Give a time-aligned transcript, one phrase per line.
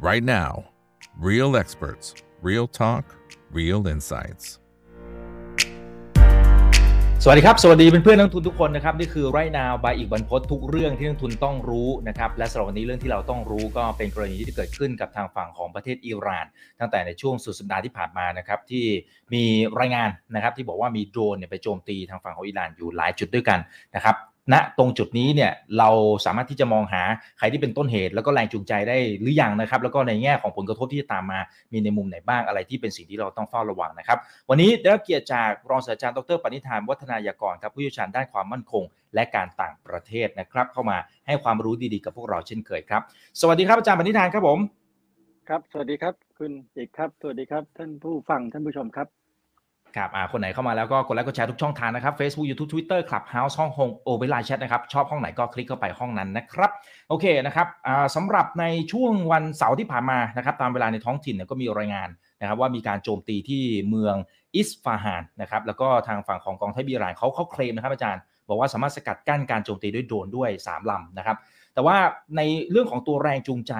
[0.00, 0.64] right now.
[1.18, 3.04] Real experts, real talk,
[3.52, 4.46] real insights.
[7.24, 16.46] สวัสดีครับ สวัสดีเพื่อนๆนักทุนทุกคนนะครับ นี่คือไรนาวบายอีกบรรพททุกเรื่องที่นักทุนต้องรู้นะครับ และสำหรับวันนี้เรื่องที่เราต้องรู้ก็เป็นกรณีที่เกิดขึ้นกับทางฝั่งของประเทศอิหร่าน
[16.80, 18.84] ตั้งแต่ในช่วงสุดสัปดาห์ที่ผ่านมานะครับที่
[19.34, 19.44] มี
[19.80, 23.58] รายงานนะครับที่บอกว่ามีโดรนเนี่ยไปโจมตีทางฝั่งของอิหร่านอยู่หลายจุดด้วยกัน
[23.94, 24.16] นะครับ
[24.52, 25.88] ณตรงจุดนี้เนี่ยเรา
[26.24, 27.02] สามารถที่จะมองหา
[27.38, 31.40] ใครที่เป็นต้นเหตุ แล้วก็แรงจูงใจได้หรือยังนะครับ แล้วก็ในแง่ของผลกระทบที่จะตามมา
[31.72, 34.18] มีในมุมไหนบ้างอะไรที่เป็นสิ่งที่เราต้องเฝ้าระวังนะครับ
[34.50, 40.96] วันนี้ได้รับเกียรติจากรองศาสตราจารย์ดรปณิธานวัฒนายากรครับผู้เชี่ยวชาญด้านความมั่นคง และการต่างประเทศนะครับ เข้ามา
[41.26, 43.02] ให้ความรู้ดีๆกับพวกเราเช่นเคยครับ
[43.40, 44.58] สวัสดีครับอาจารย์ปณิธานครับผม
[45.48, 49.19] ครับ สวัสดีครับ คุณเอกครับ สวัสดีครับ ท่านผู้ฟังท่านผู้ชมครับ
[49.96, 56.70] ครับอ่าคนไหนเข้ามาแล้วก็กดไลค์กดแชร์ทุกช่องทางนะครับ Facebook YouTube Twitter Clubhouse ห้องฮงโอเวอร์ไลน์แชทนะครับชอบห้องไหนก็คลิกเข้าไปห้องนั้นนะครับ
[57.08, 62.08] โอเคนะครับอ่าสำหรับในช่วงวันเสาร์ที่ผ่านมานะครับตามเวลาในท้องถิ่นเนี่ยก็มีรายงาน
[62.40, 64.14] นะครับว่ามีการโจมตีที่เมือง
[64.54, 71.36] อิสฟาฮานนะครับแล้วก็ทางฝั่งของกองทัพอิหร่านเขาเขาเคลมนะครับอาจารย์บอกว่าสามารถสกัดกั้นการโจมตีด้วยโดรนด้วย 3ลำนะครับ
[71.74, 71.96] แต่ว่า
[72.36, 73.74] ในเรื่องของตัวแรงจูงใจ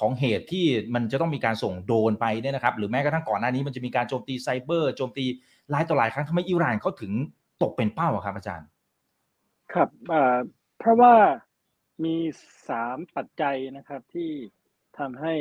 [0.00, 0.64] ของเหตุที่
[0.94, 5.24] มันจะต้องมีการส่งโดนไปเนี่ยนะครับ หรือแม้กระทั่งก่อนหน้านี้มันจะมีการโจมตีไซเบอร์โจมตี
[5.70, 7.12] หลายต่อหลายครั้งทำไมอิหร่านเขาถึง
[7.62, 8.68] ตกเป็นเป้าอะครับอาจารย์
[9.74, 9.88] ครับ
[10.78, 11.14] เพราะว่า
[12.04, 12.16] มี
[12.68, 14.30] สามปัจจัยนะครับที่
[14.98, 15.34] ทำให้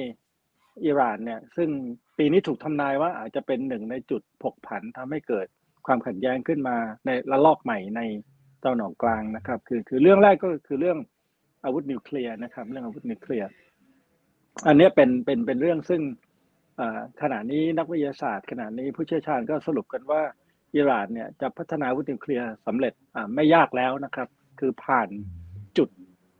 [0.86, 1.70] อิหร่านเนี่ย ซึ่ง
[2.18, 5.48] ปีนี้ถูกทำนายว่าอาจจะเป็นหนึ่งในจุดผกผันทำให้เกิด
[5.86, 8.02] ความขัดแย้งขึ้นมาในระลอกใหม่ใน
[8.64, 10.98] ตะวันออกกลางนะครับ คือคือเรื่องแรกก็คือเรื่อง
[11.66, 13.50] อาวุธนิวเคลียร์นะครับ เรื่องอาวุธนิวเคลียร์
[14.68, 16.02] อันนี้เป็นเป็นเป็นเรื่องซึ่ง
[17.22, 20.22] ขณะนี้นักวิทยาศาสตร์ ขณะนี้ผู้เชี่ยวชาญก็สรุปกันว่า
[20.76, 22.94] อิหร่านเนี่ยจะพัฒนาวุธนิวเคลียร์สำเร็จ
[23.36, 24.28] ไม่ยากแล้วนะครับ
[24.60, 25.10] คือผ่าน
[25.78, 25.90] จุด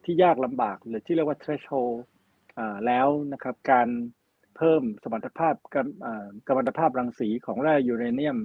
[0.06, 1.96] ที่ยากลำบาก หรือที่เรียกว่า threshold
[2.86, 3.88] แล้วนะครับการ
[4.58, 5.82] เพิ่มสมรรถภาพกั
[6.54, 8.38] มมันตภาพรังสีของแร่ยูเรเนียม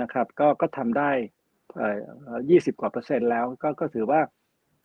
[0.00, 1.10] นะครับก็ก็ทำได้
[2.50, 4.20] ยี่สิบกว่าเปอร์เซ็นต์แล้วก็ก็ถือว่า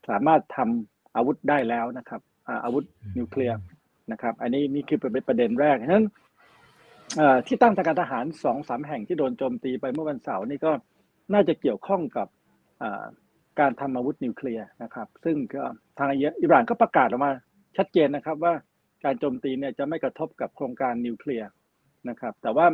[0.10, 2.22] สามารถทำอาวุธได้แล้วนะครับ
[2.64, 2.84] อาวุธ
[3.18, 3.58] นิวเคลียร์
[4.12, 6.06] นะครับ อันนี้นี่คือเป็นประเด็นแรกฉะนั้น
[7.48, 10.72] ที่ตั้งทางการทหารสองสามแห่งที่โดนโจมตีไปเมื่อวันเสาร์นี่ก็
[11.34, 12.28] น่าจะเกี่ยวข้องกับ
[13.60, 15.38] การทำอาวุธนิวเคลียร์นะครับ ซึ่ง
[15.98, 16.10] ทาง
[16.42, 17.32] อิหร่านก็ประกาศออกมา
[17.78, 18.54] ชัดเจนนะครับว่า
[19.06, 21.50] การโจมตีเนี่ยจะไม่กระทบกับโครงการนิวเคลียร์
[22.10, 22.66] นะครับ แต่ว่า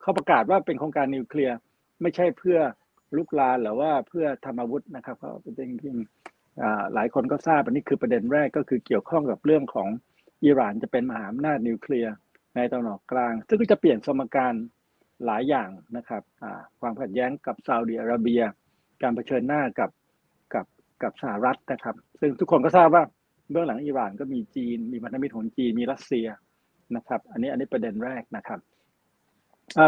[0.00, 1.56] เขาประกาศว่าเป็นโครงการนิวเคลียร์
[2.02, 2.58] ไม่ใช่เพื่อ
[3.16, 5.96] ลุกลานหรือว่าเพื่อทำอาวุธนะครับเพราะเป็นจริง
[6.94, 9.88] หลายคนก็ทราบอันนี้คือประเด็นแรกก็คือเกี่ยวข้องกับเรื่องของ
[10.44, 12.14] อิหร่านจะเป็นมหาอำนาจนิวเคลียร์
[12.56, 14.54] ในตะวันออกกลาง ซึ่งก็จะเปลี่ยนสมการ
[15.26, 16.22] หลายอย่างนะครับ
[16.80, 18.42] ความขัดแย้งกับซาอุดิอาระเบีย
[19.02, 19.90] การเผชิญหน้ากับ
[20.54, 20.66] กับ
[21.02, 23.02] กับสหรัฐนะครับ ซึ่งทุกคนก็ทราบว่า
[23.50, 26.26] เบื้องหลังอิหร่านก็มีจีน มีพันธมิตรของจีนมีรัสเซีย
[26.96, 28.60] นะครับ อันนี้อันนี้ประเด็นแรกนะครับ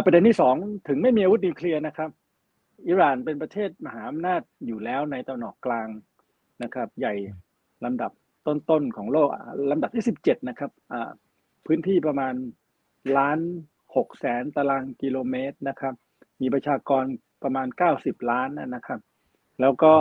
[0.04, 0.54] ประเด็นที่สอง
[0.88, 2.10] ถึงไม่มีอาวุธนิวเคลียร์นะครับ
[2.88, 5.88] อิหร่านเป็นประเทศมหาอำนาจอยู่แล้วในตะวันออกกลาง
[6.62, 7.14] นะครับ ใหญ่
[7.84, 8.12] ลำดับ
[8.46, 9.28] ต้นๆของโลก
[9.70, 10.70] ลำดับที่สิบเจ็ดนะครับ
[11.66, 12.34] พื้นที่ประมาณ
[13.16, 13.38] ล้าน
[13.96, 15.94] หกแสนตารางกิโลเมตรนะครับ
[16.40, 17.04] มีประชากร
[17.42, 19.00] ประมาณเก้าสิบล้านนะครับ
[19.60, 19.92] แล้วก็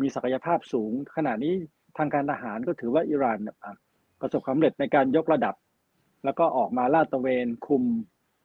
[0.00, 1.54] มีศักยภาพสูง ขณะนี้
[1.98, 3.38] ทางการทหารก็ถือว่าอิหร่าน
[4.20, 5.54] ประสบความสำเร็จในการยกระดับ
[6.24, 7.82] แล้วก็ออกมาลาดตระเวนคุม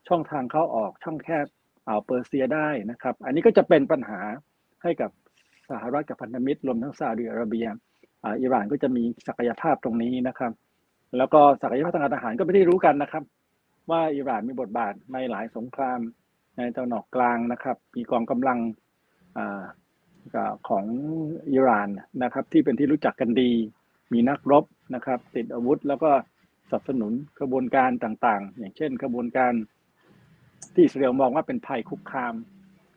[0.07, 1.45] ช่องทางเข้าออกช่องแคบ
[1.87, 4.19] อ่าวเปอร์เซียได้นะครับ อันนี้ก็จะเป็นปัญหา
[4.83, 5.11] ให้กับ
[5.69, 7.67] สหรัฐกับพันธมิตรรวมทั้งซาอุดิอาระเบีย
[8.41, 10.51] อิหร่านก็จะมีศักยภาพตรงนี้นะครับ
[11.17, 13.23] แล้วก็ศักยภาพทางการทหารก็ไม่ได้รู้กันนะครับ
[13.89, 15.99] ว่าอิหร่านมีบทบาทในหลายสงคราม
[16.57, 18.59] ในตะวันออกกลางนะครับ มีกองกำลัง
[19.37, 19.39] อ
[20.69, 20.85] ของ
[21.51, 21.89] อิหร่าน
[22.23, 23.51] นะครับ ที่เป็นที่รู้จักกันดี
[24.13, 24.65] มีนักรบ
[24.95, 26.11] นะครับ ติดอาวุธแล้วก็
[26.69, 29.53] สนับสนุนกระบวนการต่างๆ อย่างเช่นกระบวนการ
[30.73, 32.35] ที่อิสราเอลมองว่าเป็นภัยคุกคาม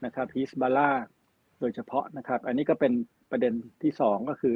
[0.04, 0.90] นะครับฮิสบาล่า
[1.60, 2.92] โดยเฉพาะนะครับ อันนี้ก็เป็น
[3.30, 3.52] ประเด็น
[3.82, 4.54] ที่สองก็คือ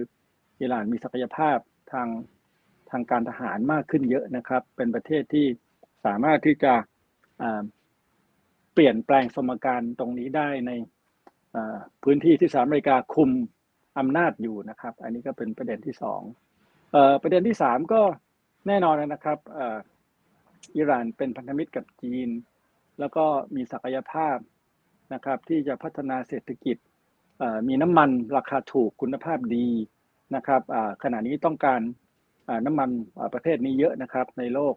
[0.62, 1.58] อิหร่านมีศักยภาพ
[1.92, 2.08] ทาง
[2.90, 5.46] ทางการทหารมากขึ้นเยอะนะครับ เป็นประเทศที่
[6.04, 6.74] สามารถที่จะ
[8.72, 10.72] เปลี่ยนแปลงสมการตรงนี้ได้ใน
[12.02, 13.30] พื้นที่ที่สหรัฐอเมริกาคุม
[13.98, 16.20] อำนาจอยู่นะครับ อันนี้ก็เป็นประเด็นที่สอง
[17.22, 18.02] ประเด็นที่สามก็
[18.66, 19.38] แน่นอนนะครับ
[20.76, 22.28] อิหร่านเป็นพันธมิตรกับจีน
[22.98, 23.24] แล้วก็
[23.54, 24.36] มีศักยภาพ
[25.14, 26.76] นะครับที่จะพัฒนาเศรษฐกิจ
[27.68, 29.68] มีน้ำมันราคาถูกคุณภาพดี
[30.36, 30.62] นะครับ
[31.02, 31.80] ขณะนี้ต้องการ
[32.66, 32.90] น้ำมัน
[33.34, 34.74] ประเภทนี้เยอะนะครับในโลก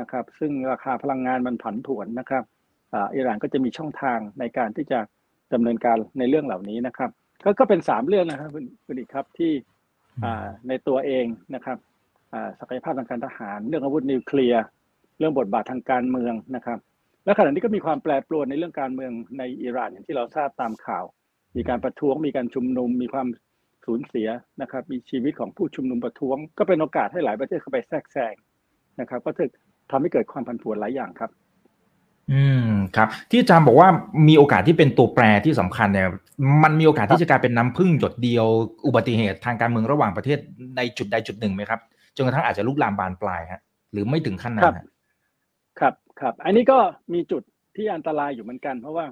[0.00, 2.44] นะครับ ซึ่งราคาพลังงานมันผันผวนนะครับ
[3.14, 4.98] อิหร่านก็จะมีช่องทางในการที่จะ
[5.54, 7.10] ดำเนินการในเรื่องเหล่านี้นะครับ
[7.44, 9.52] ก็ก็เป็นสามเรื่องนะครับคุณคุณอีกครับที่
[10.68, 11.78] ในตัวเองนะครับ
[12.60, 14.62] ศักยภาพทางการทหาร เรื่องอาวุธนิวเคลียร์
[15.18, 16.78] เรื่องบทบาททางการเมืองนะครับ
[17.24, 21.04] และขณะนี้ก็มีความแปรปรวนในเรื่องการเมืองในอิหร่านอย่างที่เราทราบตามข่าว
[21.56, 23.26] มีการประท้วงมีการชุมนุมมีความ
[23.84, 24.28] สูญเสีย
[24.62, 28.34] นะครับ มีชีวิตของผู้ชุมนุมประท้วง ก็เป็นโอกาสให้หลายประเทศเข้าไปแทรกแซง
[29.00, 29.50] นะครับ ก็ถึง
[29.90, 31.30] ทำให้เกิดความผันผวนหลายอย่างครับ
[32.32, 33.88] อืมครับ ที่อาจารย์บอกว่า
[34.28, 36.08] มีโอกาสที่เป็นตัวแปรที่สำคัญเนี่ย
[36.62, 38.46] มันมีโอกาสที่จะกลายเป็นน้ำพึ่งหยดเดียว
[38.86, 40.38] อุบัติเหตุทางการเมืองระหว่างประเทศ
[40.76, 41.80] ในจุดใดจุดหนึ่งไหมครับ
[42.16, 43.60] จนกระทั่งอาจจะลุกลามบานปลายฮะ
[43.92, 44.74] หรือไม่ถึงขั้นนั้นครับ
[45.80, 46.78] ครับครับอันนี้ก็
[47.14, 47.42] มีจุด
[47.76, 49.06] ที่อันตรายอยู่เหมือนกัน เพราะว่า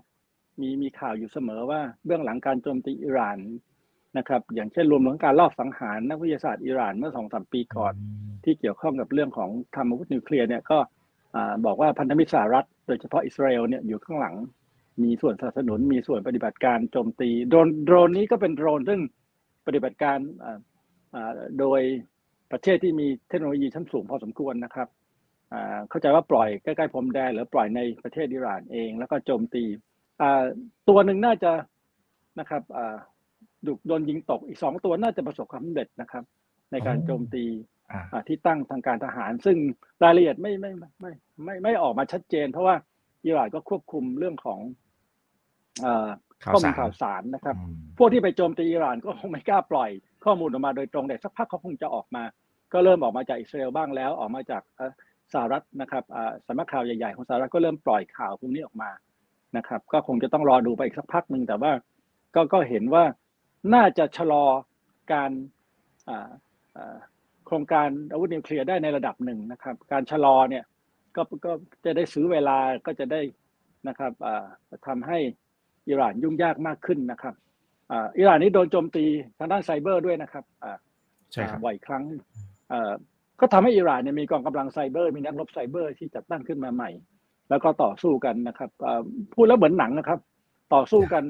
[0.61, 3.39] มีมีข่าวอยู่เสมอว่าเบื้องหลังการโจมตีอิหร่าน
[4.19, 7.93] นะครับ อย่างเช่นรวมถึงการลอบสังหารนักวิทยาศาสตร์อิหร่านเมื่อสองสามปีก่อน
[8.45, 10.79] ที่เกี่ยวข้องกับเรื่องของทำอาวุธนิวเคลียร์เนี่ยก็
[11.67, 14.35] บอกว่าพันธมิตรสหรัฐ โดยเฉพาะอิสราเอลเนี่ยอยู่ข้างหลัง
[15.03, 19.01] มีส่วนสนับสนุนมีส่วนปฏิบัติการโจมตีโดรนโดรนนี้ก็เป็นโดรนซึ่ง
[19.67, 20.19] ปฏิบัติการ
[21.61, 21.81] โดย
[22.53, 24.89] ประเทศที่มีเทคโนโลยีชั้นสูงพอสมควรนะครับ
[25.89, 29.65] เข้าใจว่าปล่อยใกล้ๆพรมแดนหรือปล่อยในประเทศอิหร่านเอง แล้วก็โจมตี
[30.89, 31.53] ตัวหนึ่งน่าจะ
[32.41, 32.63] นะครับ
[33.67, 36.25] ดุโดนยิงตกอีกสองตัวน่าจะประสบความสำเร็จนะครับ
[36.73, 37.45] ในการโจมตี
[38.29, 39.57] ที่ตั้งทางการทหาร ซึ่ง
[40.03, 40.91] รายละเอียดไม่ไม่ไม่
[41.45, 42.77] ไม่ไม่ออกมาชัดเจน เพราะว่า
[43.27, 44.61] อิหร่านก็ควบคุมเรื่องของ
[46.53, 47.57] ข้อมูลข่าวสารนะครับ
[47.99, 49.91] พวกที่ไปโจมตีอิหร่านก็คงไม่กล้าปล่อย
[50.25, 52.23] ข้อมูลออกมาโดยตรงแต่สักพักเขาคงจะออกมา
[52.73, 54.63] ก็เริ่มออกมาจากอิสราเอลบ้างแล้ว ออกมาจาก
[55.33, 56.05] สหรัฐนะครับ
[56.47, 58.91] สำนักข่าวใหญ่ๆของสหรัฐก็เริ่มปล่อยข่าวพวกนี้ออกมา
[59.57, 61.73] นะครับ ก็คงจะต้องรอดูไปอีกสักพักหนึ่งแต่ว่า
[62.35, 63.05] ก็ก็เห็นว่า
[63.75, 64.45] น่าจะชะลอ
[65.13, 65.31] การ
[67.47, 70.65] โครงการอาวุธนิวเคลียร์ได้ในระดับหนึ่งนะครับ การชะลอเนี่ย
[71.17, 71.53] ก็ก็
[71.85, 73.21] จะได้ซื้อเวลาก็จะได้
[73.89, 74.13] นะครับ
[74.87, 75.19] ทำให้
[75.89, 77.35] อิหร่านยุ่งยากมากขึ้นนะครับ
[78.19, 79.05] อิหร่านนี้โดนโจมตี
[79.39, 80.45] ทางด้านไซเบอร์ด้วยนะครับ
[81.33, 82.05] ใช่ครับบ่อยครั้ง
[83.41, 86.91] ก็ทำให้อิหร่านเนี่ยมีกองกำลังไซเบอร์ มีนักรบไซเบอร์ที่จัดตั้งขึ้นมาใหม่
[87.51, 88.71] แล้วก็ต่อสู้กันนะครับ
[89.35, 90.19] พูดแล้วเหมือนหนังนะครับ
[90.75, 91.25] ต่อสู้กัน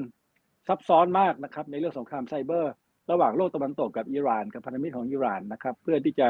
[0.69, 2.73] ซับซ้อนมากนะครับในเรื่องสงครามไซเบอร์
[3.11, 6.27] ระหว่างโลกตะวันตกกับอิหร่านกับพันธมิตรของอิหร่านนะครับ เพื่อที่จะ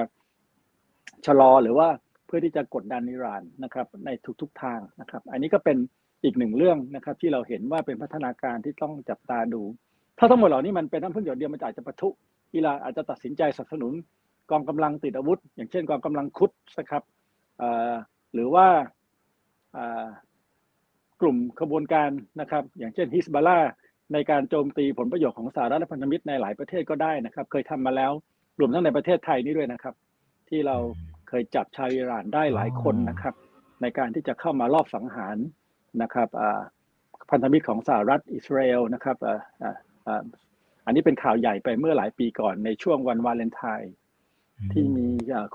[1.25, 1.87] ชะลอหรือว่า
[2.25, 4.09] เพื่อที่จะกดดันอิหร่านนะครับ ใน
[4.41, 5.77] ทุกๆทางนะครับ อันนี้ก็เป็น
[6.23, 9.61] อีกหนึ่งเรื่องนะครับ ที่เราเห็นว่าเป็นพัฒนาการที่ต้องจับตาดู
[10.17, 12.09] ถ้าทั้งหมดเหล่านี้มันเป็นน้ำพึ่งหยดเดียวมันอาจจะปะทุ
[12.53, 13.93] อิหร่านอาจจะตัดสินใจสนับสนุน
[14.51, 17.03] กองกำลังติดอาวุธ อย่างเช่นกองกำลังคุดนะครับ
[18.33, 18.67] หรือว่า
[21.21, 22.09] กลุ่มขบวนการ
[22.41, 23.59] นะครับ อย่างเช่นฮิสบาลา
[24.13, 28.11] ในการโจมตีผลประโยชน์ของสหรัฐและพันธมิตรในหลายประเทศก็ได้นะครับ เคยทำมาแล้ว
[28.59, 29.95] รวมทั้งในประเทศไทยนี่ด้วยนะครับ
[30.49, 30.77] ที่เรา
[31.29, 33.33] เคยจับชาวอิหร่านได้หลายคนนะครับ
[33.81, 35.37] ในการที่จะเข้ามารอบสังหาร
[36.01, 36.29] นะครับ
[37.31, 39.17] พันธมิตรของสหรัฐอิสราเอลนะครับ
[40.85, 43.93] อันนี้เป็นข่าวใหญ่ไปเมื่อหลายปีก่อนในช่วงวันวาเลนไทน์
[44.73, 45.07] ที่มี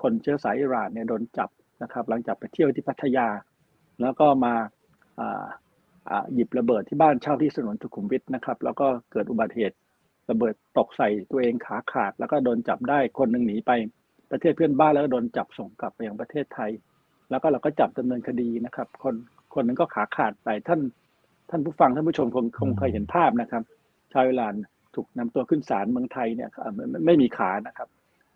[0.03, 1.51] คนเชื้อสายอิหร่านเนี่ยโดนจับ
[1.83, 3.29] นะครับ หลังจากไปเที่ยวที่พัทยา
[4.03, 4.55] แล้วก็มา
[6.35, 9.77] หยิบระเบิดที่บ้านเช่าที่สนนสุขุมวิทนะครับ แล้วก็เกิดอุบัติเหตุ
[10.31, 13.71] ระเบิดตกใส่ตัวเองขาขาด แล้วก็โดนจับได้คนหนึ่งหนีไป
[14.31, 16.71] ประเทศเพื่อนบ้านแล้วก็โดนจับส่งกลับไปยังประเทศไทย
[17.31, 19.15] แล้วก็เราก็จับดำเนินคดีนะครับ คน
[19.55, 20.81] คนนึงก็ขาขาดไปท่าน
[21.51, 23.63] ท่านผู้ฟังท่านผู้ชมคงคงเคยเห็นภาพนะครับ
[24.13, 24.55] ชาวอิหร่าน
[24.95, 26.51] ถูกนำตัวขึ้นศาลเมืองไทยเนี่ย
[27.07, 27.89] ไม่มีขานะครับ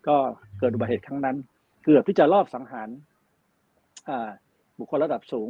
[0.07, 0.15] ก็
[0.59, 1.37] เกิดอุบัติเหตุครั้งนั้น
[1.83, 2.89] เกือบที่จะรอบสังหาร
[4.77, 5.49] บุคคลระดับสูง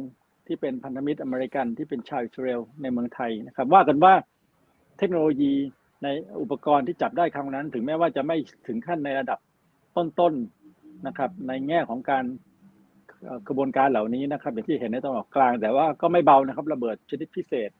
[0.52, 4.14] ที่เป็นพันธมิตรอเมริกันที่เป็นชาวอิสราเอลในเมืองไทยนะครับ ว่ากันว่า
[4.98, 5.52] เทคโนโลยี
[6.04, 6.08] ใน
[6.40, 9.38] อุปกรณ์ที่จับได้ครั้งนั้น ถึงแม้ว่าจะไม่ถึงขั้นในระดับ
[9.96, 12.24] ต้นๆนะครับ ในแง่ของการ
[13.48, 17.70] กระบวนการเหล่านี้นะครับอย่างที่เห็นในตะวันออกกลาง แต่ว่าก็ไม่เบานะครับ ระเบิดชนิดพิเศษ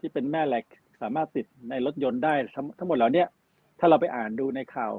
[0.00, 0.64] ที่เป็นแม่เหล็ก
[1.02, 2.34] สามารถติดในรถยนต์ได้
[2.78, 3.24] ทั้งหมดเหล่านี้
[3.78, 4.92] ถ้าเราไปอ่านดูในข่าว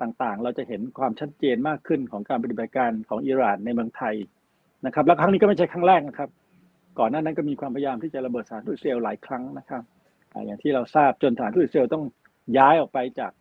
[0.00, 4.14] ต่างๆ เราจะเห็นความชัดเจนมากขึ้นของการปฏิบัติการของอิหร่านในเมืองไทย
[4.86, 6.28] นะครับ และครั้งนี้ก็ไม่ใช่ครั้งแรกนะครับ
[6.98, 9.82] ก่อนหน้านั้นก็มีความพยายามที่จะระเบิดสถานทูตเซลหลายครั้งนะครับ
[10.46, 12.04] อย่างที่เราทราบจนสถานทูตเซลต้อง
[12.58, 13.32] ย้ายออกไปจาก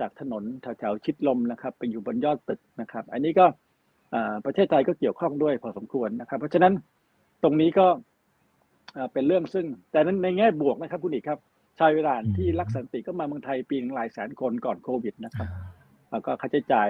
[0.00, 3.46] จากถนนแถวๆชิดลมนะครับ ไปอยู่บนยอดตึกนะครับ อันนี้ก็
[4.44, 6.72] ประเทศไทยก็เกี่ยวข้องด้วยพอสมควรนะครับ เพราะฉะนั้น
[7.42, 7.86] ตรงนี้ก็
[9.12, 11.38] เป็นเรื่องซึ่ง แต่นั้นในแง่บวกนะครับคุณอีกครับ
[11.78, 15.48] ชาวอิหร่านที่รักสันติก็มาเมืองไทยปีนึงหลายแสนคนก่อนโควิดนะครับ
[16.10, 16.88] แล้วก็ค่าใช้จ่าย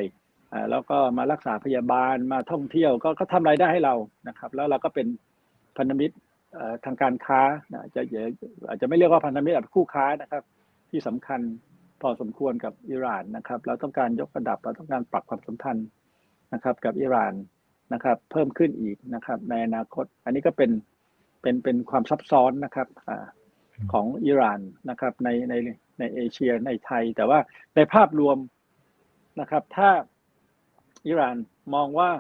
[0.70, 3.94] แล้วก็มารักษาพยาบาลมาท่องเที่ยวก็ทำรายได้ให้เรา
[4.28, 5.06] นะครับ แล้วเราก็เป็น
[5.78, 6.14] พันธมิตร
[6.84, 7.40] ทางการค้า
[7.80, 8.02] อาจจะ
[8.68, 10.42] อาจจะไม่เรียกว่าพันธมิตรแบบคู่ค้านะครับ
[10.90, 11.40] ที่สำคัญ
[12.00, 15.88] พอสมควรกับอิหร่านนะครับ เราต้องการยกระดับเราต้องการปรับความสัมพันธ์
[16.54, 17.34] นะครับ กับอิหร่าน
[17.92, 20.70] นะครับ เพิ่มขึ้นอีกนะครับ ในอนาคต อันนี้ก็เป็น
[21.42, 23.10] เป็นเป็นความซับซ้อนนะครับอ
[23.92, 25.54] ของอิหร่านนะครับ ในใน
[25.98, 27.38] ในเอเชียในไทย แต่ว่า
[27.76, 28.38] ในภาพรวม
[29.40, 29.90] นะครับ ถ้า
[31.06, 31.36] อิหร่าน
[31.74, 32.10] มองว่า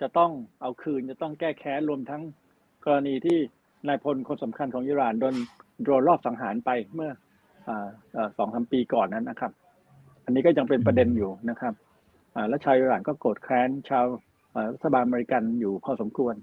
[0.00, 2.24] จะต้องเอาคืนจะต้องแก้แค้นรวมทั้งก
[2.94, 3.38] รณีที่
[3.88, 5.34] นายพลคนสำคัญของอิหร่านโดน
[5.84, 7.10] โดนรอบสังหารไปเมื่อ
[8.38, 9.52] สองสามปีก่อนนั้นนะครับ
[10.24, 11.74] อันนี้ก็ยังเป็นประเด็นอยู่นะครับ
[12.48, 14.06] และชาวอิหร่านก็โกรธแค้นชาว
[14.74, 16.34] รัฐบาลอเมริกันอยู่พอสมควร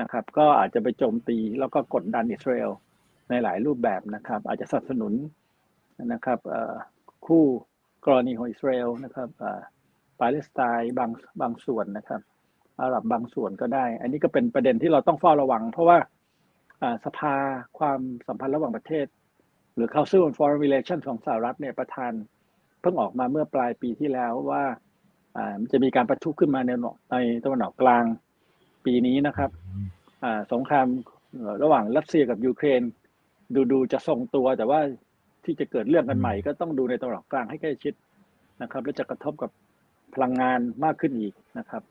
[0.00, 2.70] นะครับ ก็อาจจะไปโจมตีแล้วก็กดดันอิสราเอล
[3.30, 5.12] ในหลายรูปแบบนะครับ อาจจะสนับสนุน
[6.12, 6.38] นะครับ
[7.26, 7.44] คู่
[8.06, 9.28] กรณีของอิสราเอลนะครับ
[10.20, 12.20] ปาเลสไตน์บางบางส่วนนะครับ
[12.80, 15.98] อาหรับบางส่วนก็ได้ อันนี้ก็เป็นประเด็นที่เราต้องเฝ้าระวัง เพราะว่า
[17.04, 17.34] สภา
[17.78, 19.06] ความสัมพันธ์ระหว่างประเทศ
[19.74, 22.12] หรือ Council on Foreign Relations ของสหรัฐเนี่ยประธาน
[22.80, 24.64] เพิ่งออกมาเมื่อปลายปีที่แล้วว่า
[25.72, 26.70] จะมีการประทุขึ้นมาใน
[27.12, 28.04] ในตะวันออกกลาง
[28.84, 29.50] ปีนี้นะครับ
[30.52, 30.86] สงคราม
[31.62, 32.82] ระหว่างรัสเซียกับยูเครน
[33.54, 34.80] ดูดูจะทรงตัว แต่ว่า
[35.44, 37.94] ที่จะเกิดเรื่องกันใหม่ ก็ต้องดูในตะวันออกกลางให้ใกล้ชิด
[38.62, 39.50] นะครับ และจะกระทบกับ
[40.14, 41.82] พลังงานมากขึ้นอีกนะครับ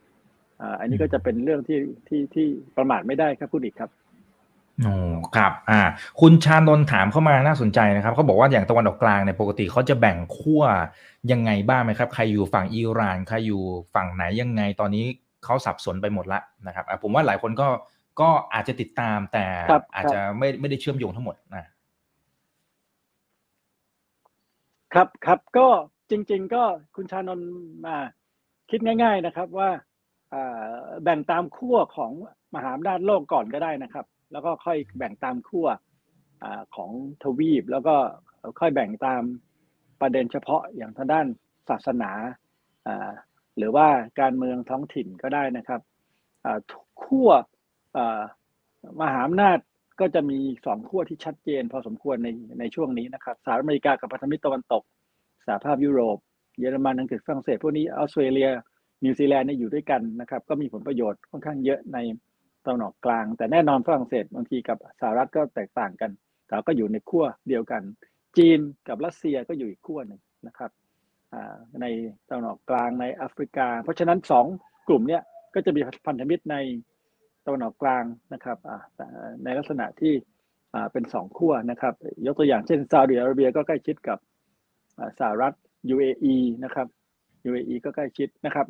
[0.79, 2.47] อันนี้ก็จะเป็นเรื่องที่ที่ที่
[2.77, 3.89] ประมาทไม่ได้ครับพูดอีกครับ
[4.83, 4.93] โอ้
[5.35, 5.81] ครับ อ่า
[6.21, 10.63] คุณชานนท์ถามเข้ามาน่าสนใจนะครับเขาบอกว่าอย่างตะวันออกกลางเนี่ยปกติเขาจะแบ่งขั้ว
[11.31, 13.61] ยังไงบ้างไหมครับ ใครอยู่ฝั่งอิหร่านใครอยู่
[13.95, 15.05] ฝั่งไหนยังไง ตอนนี้
[15.43, 17.67] เขาสับสนไปหมดละนะครับผมว่าหลายคนก็
[18.21, 19.45] ก็อาจจะติดตามแต่
[19.95, 21.65] อาจจะไม่ไม่ได้เชื่อมโยงทั้งหมดนะ
[24.93, 25.67] ครับครับก็
[26.09, 26.63] จริง ๆ ก็
[26.95, 27.49] คุณชานนท์
[27.85, 27.95] มา
[28.69, 29.69] คิดง่าย ๆนะครับว่า
[31.03, 32.11] แบ่งตามขั้วของ
[32.55, 35.67] มหาอำนาจโลกก่อนก็ได้นะครับ แล้วก็ค่อยแบ่งตามขั้ว
[36.75, 36.91] ของ
[37.23, 37.95] ทวีป แล้วก็
[38.59, 39.23] ค่อยแบ่งตาม
[40.01, 41.27] ประเด็นเฉพาะอย่างทางด้าน
[41.69, 42.11] ศาสนา
[43.57, 43.87] หรือว่า
[44.21, 45.81] การเมืองท้องถิ่นก็ได้นะครับ
[47.03, 47.29] ขั้ว
[49.01, 49.59] มหาอำนาจ
[49.99, 54.83] ก็จะมีสองขั้วที่ชัดเจน พอสมควรในในช่วงนี้นะครับสหรัฐอเมริกากับพันธมิตรตะวันตก
[55.45, 56.17] สหภาพยุโรป
[56.59, 58.49] เยอรมันอังกฤษฝรั่งเศสพวกนี้ออสเตรเลีย
[59.03, 61.97] นิวซีแลนด์เนี่ยอยู่ด้วยกันนะครับ ก็มีผลประโยชน์ค่อนข้างเยอะใน
[62.65, 66.11] ตะวันออกกลาง แต่แน่นอนฝรั่งเศสบางทีกับสหรัฐก็แตกต่างกัน
[66.47, 67.81] แต่ก็อยู่ในขั้วเดียวกัน
[68.37, 70.71] จีนกับรัสเซียก็อยู่อีกขั้วหนึ่งนะครับ
[71.81, 71.85] ใน
[72.29, 74.45] ตะวันออกกลางในแอฟริกา เพราะฉะนั้นสอง
[74.87, 75.21] กลุ่มเนี้ย
[75.55, 76.55] ก็จะมีพันธมิตรใน
[77.45, 78.57] ตะวันออกกลางนะครับ
[79.43, 80.13] ในลักษณะที่
[80.91, 81.93] เป็นสองขั้วนะครับ
[82.25, 84.17] ยกตัวอย่างเช่นซาอุดิอาระเบียก็ใกล้ชิดกับ
[85.19, 85.53] สหรัฐ
[85.95, 86.87] UAE นะครับ
[87.49, 88.65] UAE ก็ใกล้ชิดนะครับ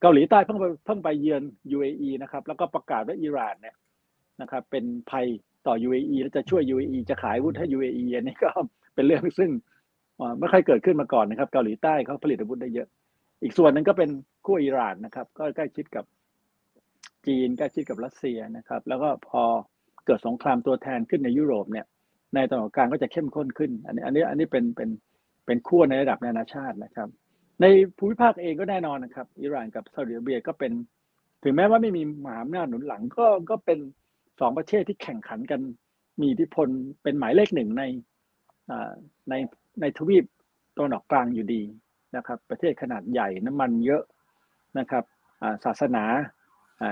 [0.00, 1.42] เกาหลีใต้เพิ่งไปเพิ่งไปเยือน
[1.76, 3.76] UAE นะครับ แล้วก็ประกาศว่าอิหร่านเนี่ย
[4.40, 5.26] นะครับ เป็นภัย
[5.66, 8.50] ต่อ UAE แล้วจะช่วย UAE จะขายวุธให้ UAE อันนี้ก็
[8.94, 9.50] เป็นเรื่องซึ่ง
[10.38, 12.88] ไม่ค่อยเกิดขึ้นมาก่อนนะครับ เกาหลีใต้เขาผลิตอาวุธได้เยอะ
[13.42, 14.10] อีกส่วนหนึ่งก็เป็น
[14.46, 16.04] คู่อิหร่านนะครับ ก็ใกล้ชิดกับ
[17.26, 19.42] จีนใกล้ชิดกับรัสเซียนะครับ แล้วก็พอ
[20.06, 21.86] เกิดสงครามตัวแทนขึ้นในยุโรปเนี่ย
[22.34, 24.88] ในตะวันออกกลางก็จะเข้มข้นขึ้น อันนี้อันนี้อันนี้เป็นเป็น
[25.46, 27.08] เป็นขั้วในระดับนานาชาตินะครับ
[27.60, 30.72] ในภูมิภาคเองก็แน่นอนนะครับ อิหร่านกับซาอุดิอาระเบียก็เป็น
[31.42, 33.78] ถึงแม้ว่าไม่มีมหาอำนาจหนุนหลังก็ก็เป็น
[34.40, 35.60] สองประเทศที่แข่งขันกัน
[36.20, 36.68] มีอิทธิพล
[37.02, 37.82] เป็นหมายเลขหนึ่งใน
[39.30, 39.34] ใน
[39.80, 40.24] ในทวีป
[40.76, 41.62] ตะวันออกกลางอยู่ดี
[42.16, 44.02] นะครับ ประเทศขนาดใหญ่น้ำมันเยอะ
[44.78, 45.04] นะครับ
[45.64, 46.04] ศาสนา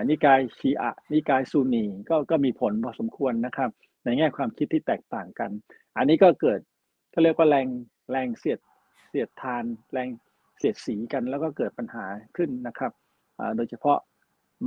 [0.08, 3.70] นิกายชีอะ นิกายซูนีก็ก็มีผลพอสมควรนะครับ
[4.04, 5.50] ในแง่ความคิดที่แตกต่างกัน
[5.96, 6.60] อันนี้ก็เกิด
[7.10, 7.68] เขาเรียกว่าแรง
[8.10, 8.58] แรงเสียด
[9.08, 10.08] เสียดทานแรง
[10.62, 12.04] เสียดสีกันแล้วก็เกิดปัญหา
[12.36, 12.92] ขึ้นนะครับ
[13.56, 13.98] โดยเฉพาะ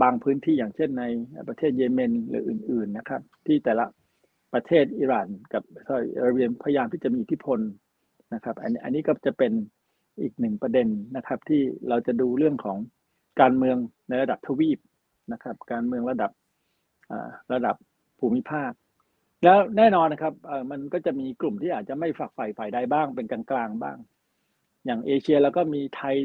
[0.01, 1.03] บางพื้นที่อย่างเช่นใน
[1.47, 3.85] ประเทศเยเมนหรืออื่น ๆนะครับ ที่แต่ละ
[4.53, 7.59] ประเทศอิหร่านกับซาอุดิอาระเบียพยายามที่จะมีอิทธิพล
[8.33, 9.51] นะครับอันนี้อันนี้ก็จะเป็น
[10.21, 12.77] อีกหนึ่งประเด็นนะครับ ที่เราจะดูเรื่องของ
[13.41, 13.77] การเมือง
[14.09, 14.79] ในระดับทวีป
[15.33, 16.31] นะครับ การเมืองระดับ
[17.53, 17.75] ระดับ
[18.19, 18.71] ภูมิภาค
[19.43, 20.33] แล้วแน่นอนนะครับ
[20.71, 23.97] มันก็จะมีกลุ่มที่อาจจะไม่ฝักใฝ่ฝ่ายใดบ้างเป็นกลางๆบ้าง
[24.85, 26.15] อย่างเอเชียแล้วก็มีไทย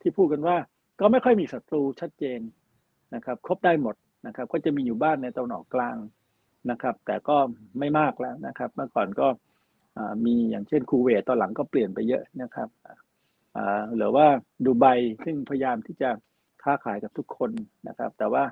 [0.00, 0.56] ที่พูดกันว่า
[1.00, 2.40] ก็ไม่ค่อยมีศัตรูชัดเจน
[3.14, 3.94] นะครับ ครบได้หมด
[4.26, 5.96] นะครับ ก็จะมีอยู่บ้านในตะวันออกกลาง
[6.70, 7.36] นะครับ แต่ก็
[7.78, 9.28] ไม่มากแล้วนะครับ เมื่อก่อนก็
[10.26, 12.68] มีอย่างเช่นคูเวตตอนหลังก็เปลี่ยนไปเยอะนะครับ
[13.96, 14.26] หรือว่า
[14.64, 14.86] ดูไบ
[15.24, 16.10] ซึ่งพยายามที่จะ
[16.62, 17.50] ค้าขายกับทุกคน
[17.88, 18.44] นะครับ แต่ว่า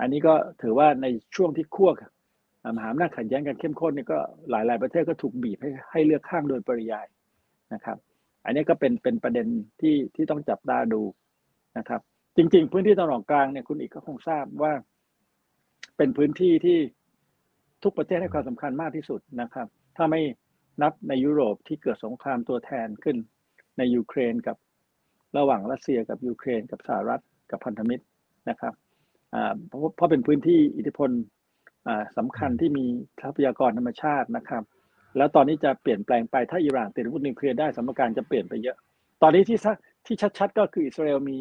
[0.00, 1.90] อันนี้ก็ถือว่าในช่วงที่คั่ว
[2.76, 4.18] มหาอำนาจขัดแย้งกันเข้มข้นนี่ก็
[4.50, 7.06] หลาย ๆ ประเทศก็ถูกบีบให้ให้เลือกข้างโดยปริยาย
[7.74, 7.98] นะครับ
[8.48, 9.46] อันนี้ก็เป็นเป็นประเด็น
[9.80, 11.02] ที่ที่ต้องจับตาดู
[11.78, 12.00] นะครับ
[12.36, 14.72] จริง ๆ พื้นที่ตะวันออกกลางเนี่ยคุณอีกก็คงทราบว่า
[15.96, 16.78] เป็นพื้นที่ที่
[17.82, 20.20] ทุกประเทศให้ความสำคัญมากที่สุดนะครับ ถ้าไม่
[20.82, 23.16] นับในยุโรปที่เกิดสงครามตัวแทนขึ้น
[23.78, 24.56] ในยูเครนกับ
[25.36, 28.04] ระหว่างรัสเซียกับยูเครน กับสหรัฐกับพันธมิตร
[28.50, 28.74] นะครับ
[29.66, 31.10] เพราะเพราะเป็นพื้นที่อิทธิพล
[32.18, 32.86] สำคัญที่มี
[33.20, 34.62] ทรัพยากรธรรมชาตินะครับ
[35.16, 38.76] แล้วตอนนี้จะเปลี่ยนแปลงไปถ้าอิหร่านติดอาวุธนิวเคลียร์ได้สมการจะเปลี่ยนไปเยอะ
[39.22, 39.58] ตอนนี้ที่
[40.06, 41.38] ที่ชัดๆ ก็คืออิสราเอลมี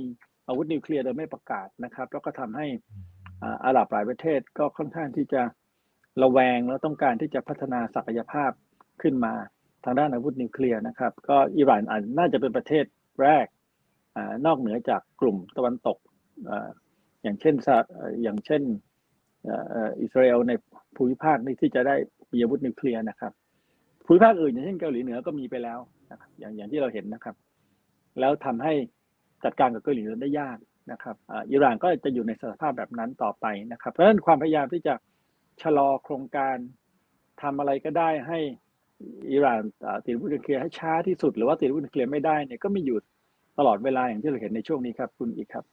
[0.47, 2.67] อาวุธนิวเคลียร์โดยไม่ประกาศนะครับ แล้วก็ทำให้
[3.65, 5.41] อาหรับหลายประเทศก็ค่อนข้างที่จะ
[6.23, 8.51] ระแวงแล้วต้องการที่จะพัฒนาศักยภาพ
[9.01, 9.33] ขึ้นมา
[9.83, 12.85] ทางด้านอาวุธนิวเคลียร์นะครับ ก็อิหร่านอาจน่าจะเป็นประเทศ
[13.21, 13.45] แรก
[14.15, 15.97] อนอกเหนือจากกลุ่มตะวันตก
[17.23, 17.55] อย่างเช่น
[18.23, 18.61] อย่างเช่น
[20.01, 20.51] อิสราเอลใน
[20.95, 21.95] ภูมิภาคนี้ที่จะได้
[22.31, 23.33] มีอาวุธนิวเคลียร์นะครับ
[24.07, 25.79] ภูมิภาคอื่นอย่างเช่นเกาหลีเหนือก็มีไปแล้ว
[26.11, 27.35] นะครับอย่างอย่างที่เราเห็นนะครับ
[28.19, 28.73] แล้วทำให้
[29.43, 30.57] จัดการกับเกาหลีเหนือได้ยาก
[30.91, 31.15] นะครับ
[31.51, 34.93] อิหร่านก็จะอยู่ในสภาพแบบนั้นต่อไปนะครับ เพราะฉะนั้นความพยายามที่จะ
[35.61, 36.55] ชะลอโครงการ
[37.41, 38.39] ทำอะไรก็ได้ให้
[39.31, 39.61] อิหร่าน
[40.05, 42.97] ติดวุธนิวเคลียร์ให้ช้าที่สุดหรือว่าติดวุธนิวเคลียร์ไม่ได้เนี่ยก็มีอยู่
[43.57, 45.65] ตลอดเวลาอย่างที่เราเห็นในช่วงนี้ครับคุณอีกครับ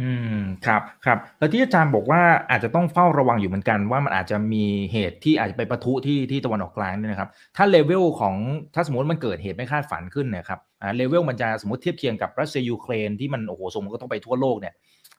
[0.00, 8.34] อืมครับครับแล้วที่อาจารย์บอกว่าอาจจะต้องเฝ้าระวังอยู่เหมือนกัน ว่ามันอาจจะมีเหตุที่อาจจะไปประทุที่ที่ตะวันออกกลางเนี่ยนะครับถ้าเลเวลของ
[8.74, 14.74] ถ้าสมมติมันเกิดเหตุไม่คาดฝันขึ้นเนี่ยครับอ่าเลเวลมันจะสมมติเทียบเคียงกับรัสเซียยูเครนที่มันโอ้โหส่งมันก็ต้องไปทั่วโลกเนี่ย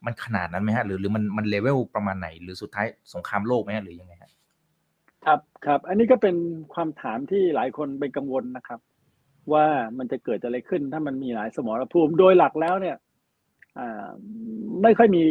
[0.05, 4.31] มันขนาดนั้นไหมฮะหรือหรือมันมันเลเวลประมาณไหน หรือสุดท้ายสงครามโลกไหมฮะหรือยังไงฮะ
[5.25, 6.35] ครับครับอันนี้ก็เป็น
[6.73, 8.79] ความถามที่หลายคนเป็นกังวลนะครับ
[9.53, 9.65] ว่า
[9.97, 12.95] มันจะเกิดอะไรขึ้นถ้ามันมีหลายสมรภูมิโดยหลักแล้วเนี่ย
[14.83, 15.23] ไม่ค่อยมี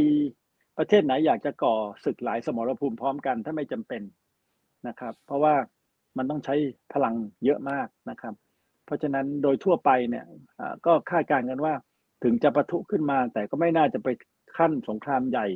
[0.78, 4.02] ประเทศไหนอยากจะก่อศึกหลายสมรภูมิพร้อมกันถ้าไม่จำเป็น
[4.88, 5.54] นะครับ เพราะว่า
[6.16, 6.54] มันต้องใช้
[6.92, 7.14] พลัง
[7.44, 8.34] เยอะมากนะครับ
[8.86, 10.24] เพราะฉะนั้นโดยทั่วไปเนี่ย
[10.86, 11.74] ก็คาดการณ์กันว่า
[12.24, 14.08] ถึงจะประทุขึ้นมา แต่ก็ไม่น่าจะไป
[14.56, 15.46] ขั้นสงครามใหญ่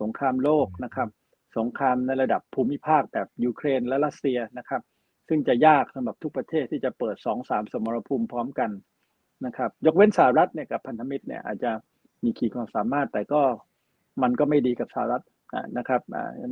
[0.00, 1.08] สงครามโลกนะครับ
[1.58, 4.82] สงครามในระดับภูมิภาคแบบยูเครนและรัสเซียนะครับ
[5.28, 8.70] ซึ่งจะยากสำหรับทุกประเทศที่จะเปิดสองสามสมรภูมิพร้อมกัน
[9.46, 11.72] นะครับ ยกเว้นสหรัฐเนี่ยกับพันธมิตรเนี่ยอาจจะ
[12.24, 13.42] มีขีดความสามารถ แต่ก็
[14.22, 15.24] มันก็ไม่ดีกับสหรัฐ
[15.78, 16.00] นะครับ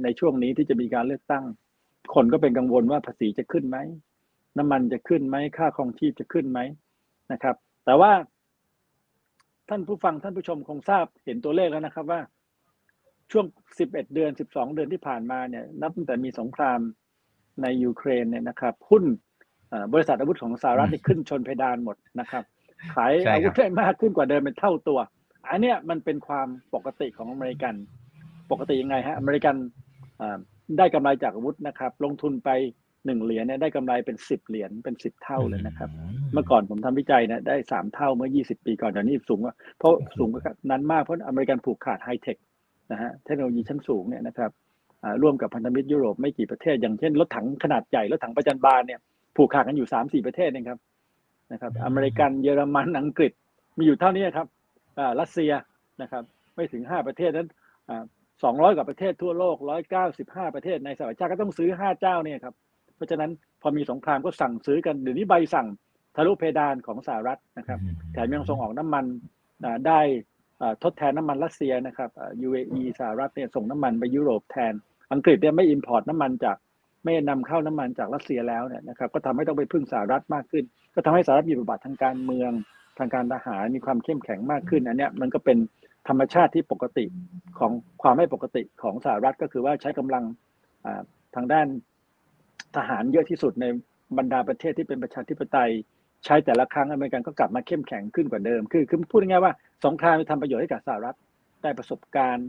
[0.03, 1.45] ในช่วงนี้ที่จะมีการเลือกตั้ง
[2.15, 3.79] คนก็เป็นกังวลว่าภาษีจะขึ้นไหม
[4.59, 6.61] น้ำมันจะขึ้นไหมค่าครองชีพจะขึ้นไหม
[7.33, 7.57] นะครับ
[7.87, 8.13] แต่ว่า
[9.69, 12.21] ท่านผู้ฟังท่านผู้ชมคงทราบเห็นตัวเลขแล้วนะครับว่า
[13.33, 13.47] ช่วง
[13.79, 16.79] 11 เดือน 12 เดือนที่ผ่านมาเนี่ย นับตั้งแต่มีสงคราม
[17.63, 19.05] ในยูเครนเนี่ยนะครับหุ้น
[19.93, 22.45] บริษัทอาวุธของสหรัฐที่ขึ้นชนเพดานหมดนะครับ
[22.95, 24.99] ขายอาวุธได้มากขึ้นกว่าเดิมเป็นเท่าตัว
[25.51, 27.75] อันเนี้ยมันเป็นความปกติของอเมริกัน
[28.51, 29.57] ปกติยังไงฮะอเมริกัน
[30.79, 32.51] ได้กำไรจากอาวุธนะครับ ลงทุนไป
[33.07, 35.91] หนึ่งเหรียญเนี่ยได้กำไรเป็นสิบเหรียญเป็นสิบเท่าเลยนะครับ
[36.33, 39.41] เมื่อก่อนผมทำวิจัยเนี่ยได้สามเท่าเมื่อยี่สิบปีก่อนเดี๋ยวนี้สูง
[39.79, 40.29] เพราะสูง
[40.71, 42.37] นั้นมากเพราะอเมริกันผูกขาดไฮเทค
[42.93, 44.51] นะฮะเทคโนโลยีชั้นสูงเนี่ยนะครับ
[45.23, 49.01] ร่วมกับพันธมิตรยุโรปไม่กี่ประเทศ อย่างเช่นรถถังขนาดใหญ่รถถังประจันบานเนี่ย
[49.37, 50.79] ผูกขาดกันอยู่สามสี่ประเทศเองครับ
[51.53, 53.33] นะครับ อเมริกันเยอรมันอังกฤษ
[53.79, 54.47] มีอยู่เท่านี้ครับ
[55.21, 55.53] รัสเซีย
[56.03, 56.23] นะครับ
[56.55, 57.49] ไม่ถึงห้าประเทศนั้น
[58.45, 62.55] สองร้อยกว่าประเทศทั่วโลกร้อยเก้าสิบห้าประเทศในสหรัฐก็ต้องซื้อห้าเจ้าเนี่ยครับ
[62.97, 63.31] เพราะฉะนั้น
[63.63, 65.67] พอมีสงครามก็สั่งซื้อกันเดี๋ยวนี้ใบสั่ง
[66.17, 67.79] ทะลุเพดานของสหรัฐนะครับ
[68.13, 69.05] แถมยังส่งออกน้ำมัน
[69.87, 70.01] ได้
[70.83, 72.11] ทดแทนน้ำมันรัสเซียนะครับ
[72.49, 74.75] UAE สหรัฐเนี่ยส่งน้ำมันไปยุโรปแทน
[75.13, 76.57] อังกฤษเนี่ยไม่ import น้ำมันจาก
[77.05, 82.51] ไม่นำเข้าน้ำมันจากรัสเซียแล้วเนี่ยนะครับก็ทำให้ต้องไปพึ่งสหรัฐมากขึ้น ก็ทำให้สหรัฐมีบทบาททางการเมือง
[82.99, 85.59] ทางการทหารมีความเข้มแข็งมากขึ้นอันนี้มันก็เป็น
[86.09, 87.05] ธรรมชาติที่ปกติ
[87.59, 90.25] ของความไม่ปกติของสหรัฐก็คือว่าใช้กำลัง
[91.35, 91.67] ทางด้าน
[92.77, 93.65] ทหารเยอะที่สุดใน
[94.19, 95.71] บรรดาประเทศที่เป็นประชาธิปไตย
[96.25, 99.53] ใช้แต่ละครั้งอเมริกันก็กลับมาเข้มแข็งขึ้นกว่าเดิม คือคือพูดง่ายๆว่า
[99.85, 101.17] สงครามทำประโยชน์ให้กับสหรัฐ
[101.63, 102.49] ได้ประสบการณ์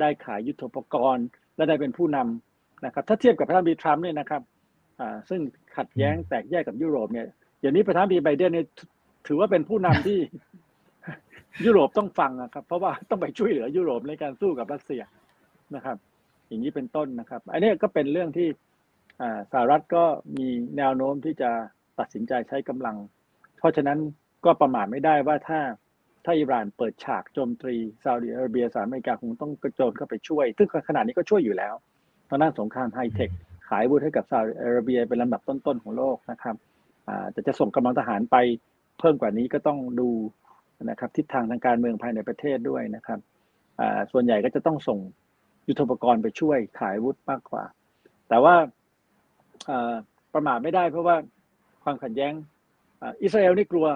[0.00, 4.42] ได้ขายยุทโธปกรณ์ และได้เป็นผู้นำนะครับ ถ้าเทียบกับประธานาธิบดีทรัมป์เนี่ยนะครับ
[5.28, 5.40] ซึ่ง
[5.76, 7.26] ขัดแย้งแตกแยกกับยุโรปเนี่ย
[7.60, 8.66] อย่างนี้ประธานาธิบดีไบเดนเนี่ย
[9.26, 10.18] ถือว่าเป็นผู้นำที่
[11.64, 15.02] ยุโรปต้องฟังนะครับ เพราะว่าต้องไปช่วยเหลือยุโรปในการสู้กับรัสเซีย
[15.74, 15.96] นะครับ
[16.48, 18.48] อย่างนี้เป็นต้นนะครับ อันนี้ก็เป็นเรื่องที่
[19.52, 20.04] สหรัฐก็
[20.36, 21.50] มีแนวโน้มที่จะ
[21.98, 22.96] ตัดสินใจใช้กำลัง
[23.58, 23.98] เพราะฉะนั้น
[24.44, 25.60] ก็ประมาทไม่ได้ว่าถ้า
[26.24, 31.74] ถ้าอิหร่านเปิดฉากโจมตีซาอุดิอาระเบียสหรัฐอเมริกาคงต้องกระโจนเข้าไปช่วย ซึ่งขนาดนี้ก็ช่วยอยู่แล้ว
[32.28, 33.30] ตอนนั้นสงครามไฮเทค
[33.68, 36.56] ขายวุธให้กับซาอุดิอาระเบียเป็นลำดับต้นๆของโลกนะครับ
[37.32, 38.36] แต่จะส่งกำลังทหารไป
[39.00, 40.10] เพิ่มกว่านี้ก็ต้องดู
[40.90, 43.18] นะครับทิศทางทางการเมืองภายในประเทศด้วยนะครับ
[44.12, 44.98] ส่วนใหญ่ก็จะต้องส่ง
[45.68, 47.64] ยุทธปกรณ์ไปช่วยขายวุธมากกว่า
[48.28, 48.54] แต่ว่า
[50.34, 51.16] ประมาทไม่ได้เพราะว่า
[51.82, 52.32] ความขัดแย้ง
[53.22, 53.86] อิสราเอลนี่กลัว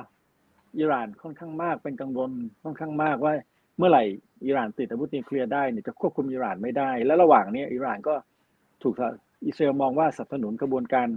[0.78, 2.30] อิหร่านค่อนข้างมากเป็นกังวล
[2.64, 3.34] ค่อนข้างมากว่า
[3.78, 4.04] เมื่อไหร่
[4.46, 8.14] อิหร่านติดอาวุธนิวเคลียร์ได้เนี่ยจะควบคุมอิหร่านไม่ได้ และระหว่างนี้อิหร่านก็
[8.82, 8.94] ถูก
[9.46, 11.08] อิสราเอลมองว่าสนับสนุนกระบวนการ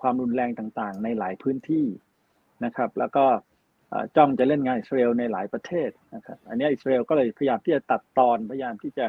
[0.00, 1.84] ความรุนแรงต่างๆ ในหลายพื้นที่
[2.64, 3.24] นะครับ แล้วก็
[4.16, 9.06] จ้องจะเล่นงานอิสราเอลในหลายประเทศนะครับ อันนี้อิสราเอลก็เลยพยายามที่จะตัดตอนพยายามที่จะ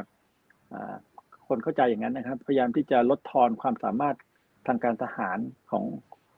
[1.48, 4.16] คนเข้าใจอย่างนั้นนะครับ พยายามที่จะลดทอนความสามารถ
[4.68, 5.38] ทางการทหาร
[5.72, 5.86] ของ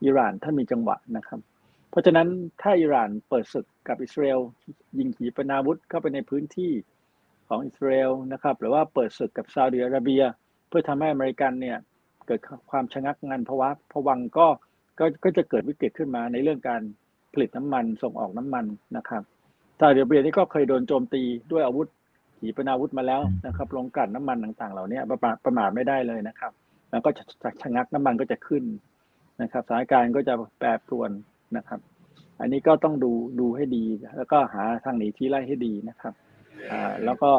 [0.04, 1.39] อิหร่านถ้ามีจังหวะนะครับ
[1.89, 2.28] เพราะฉะนั้น
[2.62, 4.39] ถ้าอิหร่านเปิดศึกกับอิสราเอล
[4.98, 6.72] ยิงขีปนาวุธเข้าไปในพื้นที่
[7.48, 10.24] ของอิสราเอลนะครับ หรือว่าเปิดศึกกับซาอุดิอาระเบีย
[10.67, 11.78] เพื่อทำให้อเมริกันเนี่ย
[12.28, 12.39] เกิด
[12.72, 14.48] ความชะงักงันภาวะผวังก็
[15.00, 16.82] ก็ก็จะเกิดวิกฤตขึ้นมาในเรื่องการ
[17.34, 18.66] ผลิตน้ำมันส่งออกน้ำมัน
[18.98, 19.24] นะครับ
[19.80, 21.88] ซาอุดิอาระเบียนี่ก็เคยโดนโจมตีด้วยอาวุธ
[22.40, 26.52] ขีปนาวุธมาแล้วนะครับลงกันน้ำมันต่างๆ เหล่านี้ประมาทประมาทไม่ได้เลยนะครับ
[26.92, 27.24] แล้วก็จะ
[27.62, 28.64] ชะงักน้ำมันก็จะขึ้น
[29.42, 31.12] นะครับสถานการณ์ก็จะแปรปรวน
[31.58, 31.80] นะครับ
[32.40, 33.86] อันนี้ก็ต้องดูดูให้ดี
[34.18, 36.14] แล้วก็หาทางหนีที่ไล่ให้ดีนะครับ
[36.72, 37.32] อ่าแล้วก็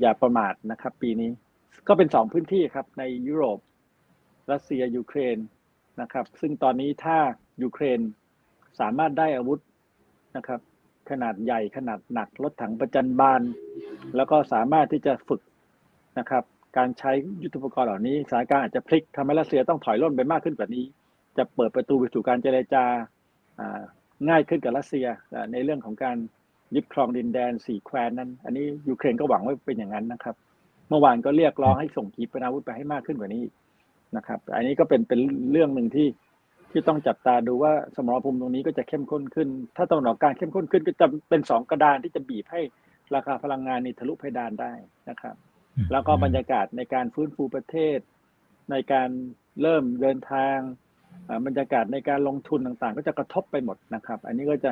[0.00, 1.30] อย่าประมาทนะครับ ปีนี้
[1.88, 3.58] ก็เป็นสองพื้นที่ครับในยุโรป
[4.52, 5.36] รัสเซียยูเครน
[6.00, 7.18] นะครับ ซึ่งตอนนี้ถ้า
[7.62, 8.00] ยูเครน
[8.80, 9.60] สามารถได้อาวุธ
[10.36, 10.60] นะครับ
[11.10, 13.42] ขนาดใหญ่ขนาดหนักรถถังประจันบาน
[14.16, 15.40] แล้วก็สามารถที่จะฝึก
[16.18, 16.44] นะครับ
[16.76, 20.84] การใช้ยุทธปกรณ์เหล่านี้สถานการณ์อาจจะพลิกทำให้รัสเซียต้องถอยร่นไปมากขึ้นกว่านี้
[21.38, 22.84] จะเปิดประตูไปสู่การเจรจา
[24.28, 25.06] ง่ายขึ้นกับรัสเซีย
[25.52, 26.16] ในเรื่องของการ
[26.74, 30.34] ยึดครองดินแดนสี่แคว้นนั้น อันนี้ยูเครนก็หวังว่าเป็นอย่างนั้นนะครับ
[30.88, 33.44] เมื่อวานก็เรียกร้องให้ส่งขีปนาวุธไปให้มากขึ้นกว่านี้
[34.16, 35.20] นะครับ อันนี้ก็เป็นเป็น
[35.52, 36.08] เรื่องหนึ่งที่
[36.70, 42.60] ที่ต้องจับตาดูว่าสมรภูมิตรงนี้ก็จะเข้มข้นขึ้น ถ้าตะวันออกกลางเข้มข้นขึ้นก็จะเป็นสองกระดานที่จะบีบให้
[43.14, 44.72] ราคาพลังงานนี่ทะลุเพดานได้
[45.10, 45.36] นะครับ
[45.92, 47.98] แล้วก็บรรยากาศในการฟื้นฟูประเทศ
[48.70, 49.08] ในการ
[49.62, 50.56] เริ่มเดินทาง
[51.46, 54.70] บรรยากาศในการลงทุนต่างๆ ก็จะกระทบไปหมดนะครับ อันนี้ก็จะ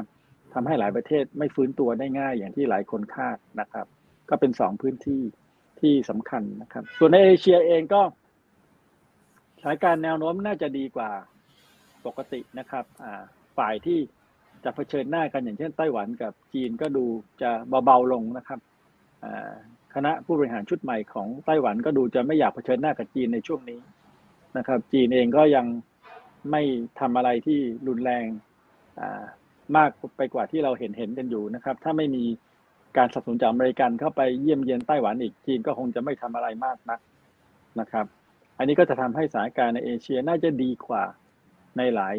[0.55, 3.87] ทำให้หลายประเทศไม่ฟื้นตัวได้ง่ายอย่างที่หลายคนคาดนะครับ
[4.31, 5.23] ก็เป็นสองพื้นที่
[5.81, 8.24] ที่สำคัญนะครับ ส่วนในเอเชียเองก็ส
[9.65, 11.11] ถานการณ์แนวโน้มน่าจะดีกว่า
[12.07, 12.85] ปกตินะครับ
[13.59, 13.99] ฝ่ายที่
[14.65, 17.05] จะเผชิญหน้ากันอย่างเช่นไต้หวันกับจีนก็ดู
[17.43, 17.51] จะ
[17.85, 18.61] เบาๆลงนะครับ
[19.95, 23.81] คณะผู้บริหารชุดใหม่ของไต้หวันก็ดูจะไม่อยากเผชิญหน้ากับจีนในช่วงนี้
[24.59, 25.67] นะครับ จีนเองก็ยัง
[26.51, 26.63] ไม่
[27.01, 28.27] ทำอะไรที่รุนแรง
[29.77, 32.25] มากไปกว่าที่เราเห็นเห็นกันอยู่นะครับ ถ้าไม่มี
[32.97, 37.01] การสนับสนุนจากอเมริกันเข้าไปเยี่ยมเยียนไต้หวันอีกจีนก็คงจะไม่ทำอะไรมากนัก
[37.81, 38.07] นะครับ
[38.59, 41.05] อันนี้ก็จะทำให้สถานการณ์ในเอเชียน่าจะดีกว่า
[41.79, 42.15] ในหลาย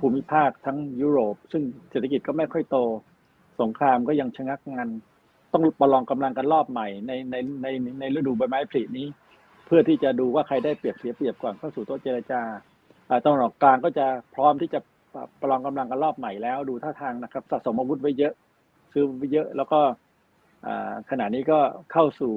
[0.00, 2.76] ภูมิภาคทั้งยุโรป ซึ่งเศรษฐกิจก็ไม่ค่อยโต
[3.60, 4.88] สงครามก็ยังชะงักงัน
[5.52, 7.66] ต้องประลองกำลังกันรอบใหม่ในในใน
[8.00, 9.06] ในฤดูใบไม้ผลินี้
[9.66, 12.42] เพื่อที่จะดูว่าใครได้เปรียบเสียเปรียบก่อนเข้าสู่โต๊ะเจรจา
[13.24, 14.80] ตอนออกกลางก็จะพร้อมที่จะ
[15.40, 18.34] ประลองกำลังกันรอบใหม่แล้วดูท่าทางนะครับสะสมอาวุธไว้เยอะ
[18.92, 19.80] ซื้อไว้เยอะ แล้วก็
[21.10, 21.58] ขณะนี้ก็
[21.92, 22.34] เข้าสู่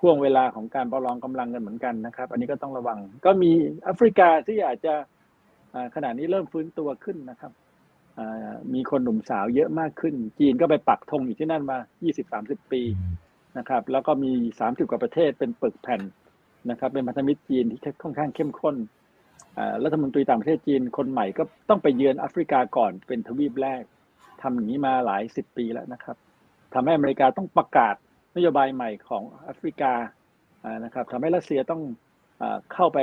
[0.00, 3.50] ห่วงเวลาของการประลองกำลังกันเหมือนกันนะครับ อันนี้ก็ต้องระวัง ก็มี
[3.84, 4.94] แอฟริกาที่อาจจะ
[5.94, 7.52] ขณะนี้เริ่มฟื้นตัวขึ้นนะครับ
[8.74, 11.78] มีคนหนุ่มสาวเยอะมากขึ้น จีนก็ไปปักธงอยู่ที่นั่นมา
[12.24, 12.82] 20-30 ปี
[13.58, 14.32] นะครับ แล้วก็มี
[14.62, 16.00] 30 กว่าประเทศเป็นปึกแผ่น
[16.70, 18.76] นะครับ เป็นพันธมิตรจีนที่ค่อนข้างเข้มข้น
[19.84, 23.82] รัฐมนตรีต่างประเทศจีนคนใหม่ก็ต้องไปเยือนแอฟริกาก่อนเป็นทวีปแรก
[24.42, 26.16] ทำอย่างนี้มาหลายสิบปีแล้วนะครับ
[26.74, 27.94] ทำให้อเมริกาต้องประกาศ
[28.36, 29.92] นโยบายใหม่ของแอฟริกา
[30.84, 31.82] นะครับทำให้รัสเซียต้อง
[32.74, 32.98] เข้าไป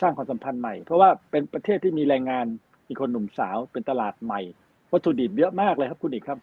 [0.00, 2.46] สร้างความสัมพันธ์ใหม่ เพราะว่าเป็นประเทศที่มีแรงงาน
[2.88, 4.40] มีคนหนุ่มสาวเป็นตลาดใหม่
[4.92, 6.38] วัตถุดิบเยอะมากเลยครับคุณอีกครับ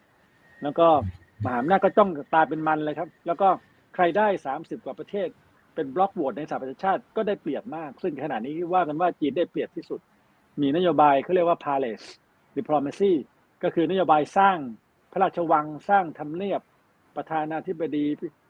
[0.62, 0.88] แล้วก็
[1.44, 3.48] มหาอำนาจก็จ้องตาเป็นมันเลยครับ แล้วก็
[3.94, 5.28] ใครได้สามสิบกว่าประเทศ
[5.74, 10.00] เป็นบล็อกโหวตในสหประชาชาติก็ได้เปรียบมาก ซึ่งขณะนี้ว่ากันว่าจีนได้เปรียบที่สุด
[10.60, 12.06] มีนโยบายเขาเรียกว่า palace
[12.56, 13.12] diplomacy
[13.62, 14.56] ก็คือนโยบายสร้าง
[15.12, 16.60] พระราชวังสร้างทำเนียบ
[17.16, 18.04] ประธานาธิบดี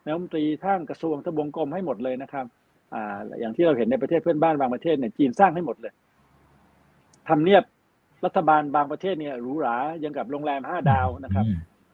[0.05, 2.46] นายกรัฐมนตรีทั้งกระทรวงทบวงกรมให้หมดเลยนะครับ
[2.94, 5.92] อ่าอย่างที่เราเห็นในประเทศเพื่อนบ้านบางประเทศเนี่ยจีนสร้างให้หมดเลย
[7.29, 7.64] ทำเนียบ
[8.24, 11.44] รัฐบาลบางประเทศเนี่ยหรูหรายังกับโรงแรมห้าดาวนะครับ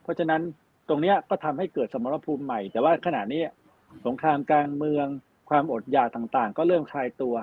[0.02, 0.42] เพราะฉะนั้น
[0.88, 3.42] ตรงเนี้ยก็ทำให้เกิดสมรภูมิใหม่ แต่ว่าขณะนี้
[4.06, 5.06] สงครามกลางเมือง
[5.50, 7.35] ความอดอยากต่างๆ ก็เริ่มคลายตัว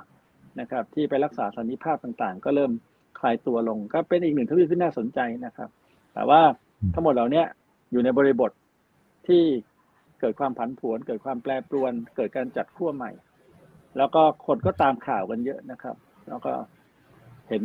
[0.60, 2.72] นะครับ ที่ไปรักษาสันนิภาพต่างๆ ก็เริ่ม
[3.20, 5.70] คลายตัวลง ก็เป็นอีกหนึ่งทวีปที่น่าสนใจนะครับ
[6.14, 6.42] แต่ว่า
[6.94, 7.44] ทั้งหมดเหล่านี้
[7.92, 8.52] อยู่ในบริบท
[9.28, 9.44] ที่
[10.20, 13.12] เกิดความผันผวน เกิดความแปรปรวน เกิดการจัดขั้วใหม่
[13.98, 15.96] แล้วก็คนก็ตามข่าวกันเยอะนะครับ
[16.30, 16.54] แล้วก็
[17.50, 17.64] เห็น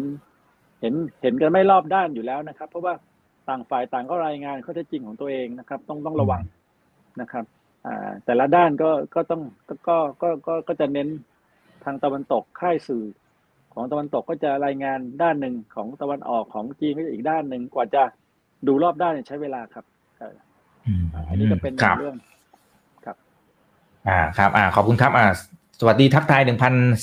[0.80, 2.94] เห็นเห็นกันไม่รอบด้านอยู่แล้วนะครับ เพราะว่า
[3.48, 6.42] ต่างฝ่ายต่างก็รายงานข้อเท็จจริงของตัวเองนะครับ ต้องต้องระวัง
[7.20, 7.44] นะครับ
[7.86, 9.42] อ่าแต่ละด้านก็ก็ต้อง
[9.88, 11.08] ก็ก็ก็ก็จะเน้น
[11.84, 13.04] ทางตะวันตกค่ายสื่อ
[13.74, 18.02] ของตะวันตกก็จะรายงานด้านหนึ่งของตะวันออกของจีนก็อีกด้านหนึ่งกว่าจะ
[18.66, 19.84] ดูรอบด้านใช้เวลาครับ
[21.28, 22.16] อันนี้ก็เป็นเรื่อง
[23.04, 23.16] ครับ
[24.08, 25.26] อ่าครับ อ่า ขอบคุณครับอ่า
[25.80, 26.42] สวัสดีทักทาย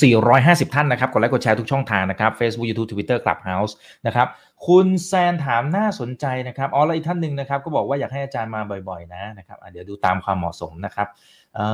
[0.07, 3.73] 1,450 ท่านนะครับ กดไลค์กดแชร์ทุกช่องทางนะครับ Facebook YouTube Twitter Clubhouse
[4.07, 4.27] นะครับ
[4.67, 11.07] คุณแซนถามน่าสนใจนะครับ อ๋อ แล้วอีกท่านหนึ่งนะครับ ก็บอกว่าอยากให้อาจารย์มาบ่อยๆ นะนะครับเดี๋ยวดูตามความเหมาะสมนะครับ
[11.55, 11.65] เอ่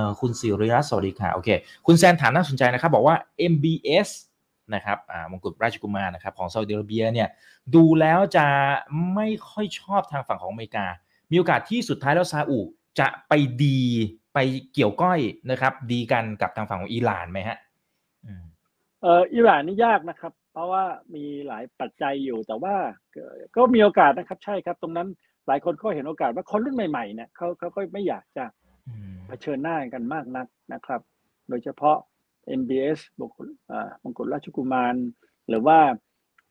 [0.00, 1.48] อคุณสิริรัตน์สวัสดีค่ะ โอเค
[1.86, 3.16] คุณแซนถามน่าสนใจนะครับ บอกว่า
[3.52, 4.08] MBS
[4.74, 7.28] นะครับอ่ามงกุฎราชกุมารนะครับของซาอุดิอาระเบียเนี่ย
[7.74, 8.46] ดูแล้วจะ
[9.14, 10.86] ไม่ค่อยชอบทางฝั่งของอเมริกา
[11.32, 12.60] มีโอกาสที่สุดท้ายแล้วซาอุ
[13.00, 13.32] จะไป
[13.64, 13.80] ดี
[14.34, 14.38] ไป
[14.72, 17.58] เกี่ยวก้อยนะครับ ดีกันกับทางฝั่งของอิหร่านไหมฮะ
[18.24, 18.44] อืม
[19.02, 22.74] เอ่ออิหร่านนี่ยากนะครับ เพราะว่ามีหลายปัจจัยอยู่แต่ว่า
[23.14, 23.22] ก็
[23.56, 25.08] ก็มีโอกาสนะครับ ใช่ครับ ตรงนั้น
[25.46, 28.44] หลายคนก็เห็นโอกาสว่าคนรุ่นใหม่ๆเนี่ยเขาเขาก็ไม่อยากจะ
[28.88, 31.00] อืมเผชิญหน้ากันมากนักนะครับ
[31.48, 31.96] โดยเฉพาะ
[32.60, 34.94] MBS มงกุฎอ่ามงกุฎราชกุมาร
[35.48, 35.78] หรือว่า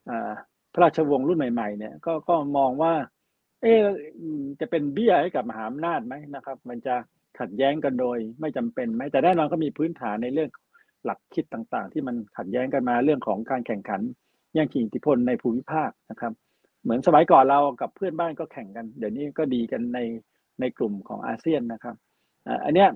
[0.10, 0.32] อ่า
[0.74, 2.94] พระราชวงศ์รุ่นใหม่ๆเนี่ยก็ก็มองว่า
[3.62, 3.80] เอ๊ะ
[4.19, 6.95] อืมจะเป็นเบี้ยให้กับมหาอำนาจไหมนะครับ มันจะ
[7.39, 10.50] ขัดแย้งกันโดยไม่จำเป็นไหมแต่แน่นอนก็มีพื้นฐานในเรื่อง
[11.06, 14.02] หลักคิดต่างๆ ที่มันขัดแย้งกันมาเรื่องของการแข่งขัน
[14.54, 16.34] แย่งชิงอิทธิพลในภูมิภาคนะครับ
[16.84, 20.00] เหมือนสมัยก่อนเรากับเพื่อนบ้านก็แข่งกัน เดี๋ยวนี้ก็ดีกันใน
[20.60, 21.95] ในกลุ่มของอาเซียนนะครับ
[22.65, 22.89] อันเนี้ย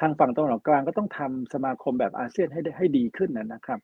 [0.00, 3.80] ทางฝั่งตะวันออกกลางก็ต้องทำสมาคมแบบอาเซียนให้ได้ให้ดีขึ้นนะครับ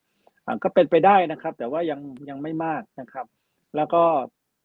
[0.63, 3.27] ก็เป็นไปได้นะครับ แต่ว่ายังยังไม่มากนะครับ
[3.77, 4.03] แล้วก็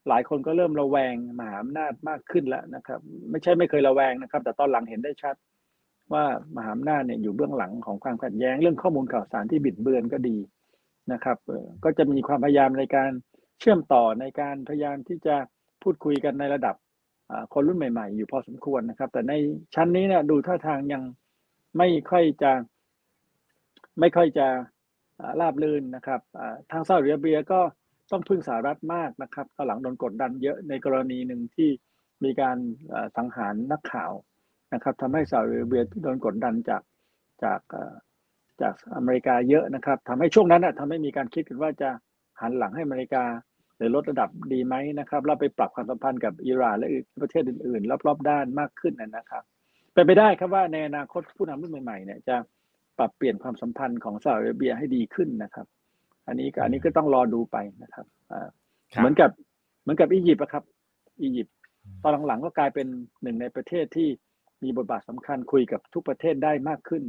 [0.10, 3.00] หลายคนก็เริ่มระแวงมหาอำนาจมากขึ้นแล้วนะครับ
[3.32, 5.36] ไม่ใช่ไม่เคยระแวงนะครับ แต่ตอนหลังเห็นได้ชัด
[6.14, 10.38] ว่ามหาอำนาจเนี่ยอยู่เบื้องหลังของความขัดแย้งเรื่องข้อมูลข่าวสารที่บิดเบือนก็ดี
[11.14, 11.38] นะครับ
[11.84, 13.12] ก็จะมีความพยายามในการ
[13.60, 15.36] เชื่อมต่อในการพยายามที่จะ
[15.84, 16.76] พูดคุยกันในระดับ
[17.54, 19.34] คนรุ่นใหม่ ๆ อยู่พอสมควรนะครับ แต่ใน
[19.76, 21.04] ชั้นนี้เนี่ยดูท่าทางยัง
[21.78, 22.52] ไม่ค่อยจะ
[24.00, 24.48] ไม่ค่อยจะ
[25.20, 26.20] อ่าราบรื่นนะครับ
[26.72, 27.60] ทางซาอุดิอาระเบียก็
[28.12, 31.70] ต้องพึ่งสหรัฐมากนะครับตอนหลังโดนกดดันเยอะในกรณีหนึ่งที่
[32.24, 32.58] มีการ
[33.18, 34.12] สังหารนักข่าว
[34.74, 36.82] นะครับทำให้ซาอุดิอาระเบียโดนกดดันจาก
[37.44, 37.60] จาก
[38.62, 41.90] จากอเมริกาเยอะนะครับทำให้ช่วงนั้นทำให้มีการคิดกันว่าจะ
[42.42, 43.24] หันหลังให้อเมริกา
[43.78, 46.88] หรือลดระดับดีไหมนะครับแล้วไปปรับความสัมพันธ์กับอิหร่านและ
[47.22, 49.44] ประเทศอื่น ๆ รอบๆด้านมากขึ้นนะครับ
[49.94, 52.36] เป็นไปได้ครับว่าในอนาคตผู้นำรุ่นใหม่ๆเนี่ยจะ
[52.98, 55.68] ปรับเปลี่ยนความสัมพันธ์ของซาอุดิอาระเบียให้ดีขึ้นนะครับ
[56.28, 58.48] อันนี้ก็อันนี้ก็ต้องรอดูไปนะครับอ่า
[58.94, 59.30] ครับเหมือนกับ
[59.82, 60.64] เหมือนกับอียิปต์อะครับ
[61.22, 61.56] อียิปต์
[62.04, 62.88] ตอนหลังๆก็กลายเป็น
[63.24, 64.10] หนึ่งในประเทศที่
[64.64, 67.04] มีบทบาทสำคัญคุยกับทุกประเทศได้มากขึ้น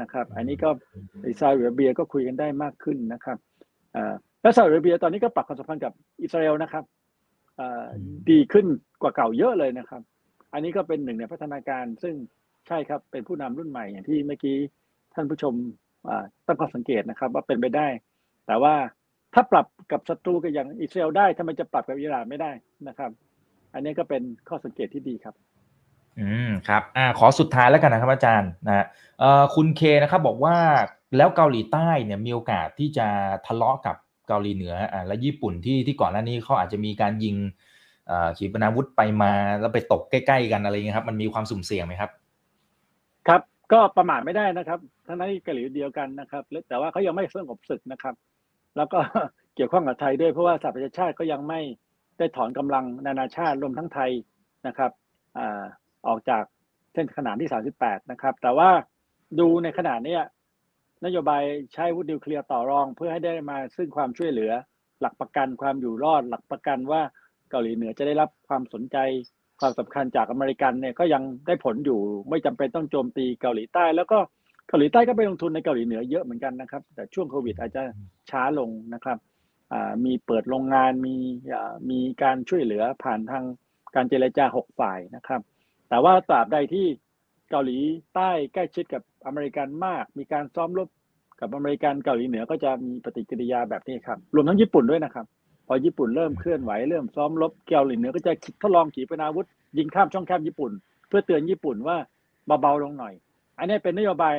[0.00, 0.70] นะครับ อันนี้ก็
[1.40, 3.38] ซาอุดิอาระเบียก็คุยกันได้มากขึ้นนะครับ
[3.96, 6.84] อ่าและซาอุดิอาระเบียตอนนี้ก็ปรับความสัมพันธ์กับอิสราเอลนะครับ
[7.60, 7.84] อ่า
[8.30, 8.66] ดีขึ้น
[9.02, 10.02] กว่าเก่าเยอะเลยนะครับ
[10.52, 12.14] อันนี้ก็เป็นหนึ่งในพัฒนาการซึ่ง
[12.68, 14.56] ใช่ครับเป็นผู้นำรุ่นใหม่อย่างที่เมื่อกี้
[15.14, 15.54] ท่านผู้ชม
[16.08, 17.86] อ่าตั้งข้อสังเกตนะครับ ว่าเป็นไปได้
[18.46, 18.74] แต่ว่า
[19.34, 22.50] ถ้าปรับกับศัตรูกับอย่างอิสราเอลได้ทำไมจะปรับกับอิหร่านไม่ได้
[22.88, 23.10] นะครับ
[23.74, 25.34] อันนี้ก็เป็นข้อสังเกตที่ดีครับ
[26.20, 28.86] อืมครับอ่าขอสุดท้ายแล้วกันนะครับอาจารย์นะฮะ
[29.20, 30.56] เอ่อคุณเคนะครับบอกว่า
[31.16, 33.06] แล้วเกาหลีใต้เนี่ยมีโอกาสที่จะ
[33.46, 33.96] ทะเลาะกับ
[34.28, 37.36] เกาหลีเหนืออ่าและญี่ปุ่นที่ที่ก่อนหน้านี้เขาอาจจะมีการยิง
[38.06, 42.10] เอ่อขีปนาวุธไปมาแล้วไปตกใกล้ๆกันอะไรเงี้ยครับ มันมีความสุ่มเสี่ยงไหมครับ
[43.28, 43.40] ครับ
[43.72, 48.14] ก็ประมาทไม่ได้นะครับทั้งนั้นที่เกาหลีเดียวกันนะครับแล้วแต่ว่าเขายังไม่สงบศึกนะครับ
[48.76, 48.98] แล้วก็
[49.56, 51.60] เกี่ยวข้องกับไทยด้วยเพราะว่าสหประชาชาติก็ยังไม่
[52.18, 54.10] ได้ถอนกำลังนานาชาติรวมทั้งไทย
[54.66, 54.90] นะครับ
[56.06, 56.42] ออกจาก
[56.92, 58.70] เส้นขนานที่ 38 นะครับ แต่ว่า
[59.40, 60.18] ดูในขณะนี้
[61.04, 64.52] นโยบายใช้วุธนิวเคลียร์ต่อรองเพื่อให้ได้มาซึ่งความช่วยเหลือ
[65.00, 67.02] หลักประกันความอยู่รอด หลักประกันว่า
[67.50, 68.96] เกาหลีเหนือจะได้รับความสนใจ
[69.60, 74.18] ความสำคัญจากอเมริกันเนี่ยก็ยังได้ผลอยู่ไม่จำเป็นต้องโจมตีเกาหลีใต้ แล้วก็
[74.68, 77.82] เกาหลีใต้ก็ไปลงทุนในเกาหลีเหนือเยอะเหมือนกันนะครับ แต่ช่วงโควิดอาจจะ
[78.30, 79.18] ช้าลงนะครับ
[79.72, 81.16] อ่ามีเปิดโรงงานมี
[81.52, 83.44] อ่ามีการช่วยเหลือผ่านทาง
[83.94, 85.40] การเจรจาหกฝ่ายนะครับ
[85.88, 86.86] แต่ว่าตราบใดที่
[87.50, 87.78] เกาหลี
[88.14, 90.88] ใต้ใกล้ชิดกับอเมริกันมาก มีการซ้อมรบ
[91.40, 95.26] กับอเมริกันเกาหลีเหนือก็จะมีปฏิกิริยาแบบนี้ครับ รวมทั้งญี่ปุ่นด้วยนะครับ
[95.66, 99.46] พอญี่ปุ่นเริ่มเคลื่อนไหวเริ่มซ้อมรบเกาหลีเหนือก็จะทดลองขีปนาวุธ
[99.78, 100.72] ยิงข้ามช่องแคบญี่ปุ่น
[101.08, 101.96] เพื่อเตือนญี่ปุ่นว่า
[102.60, 103.14] เบาๆลงหน่อย
[103.58, 104.36] อันนี้เป็นนโยบาย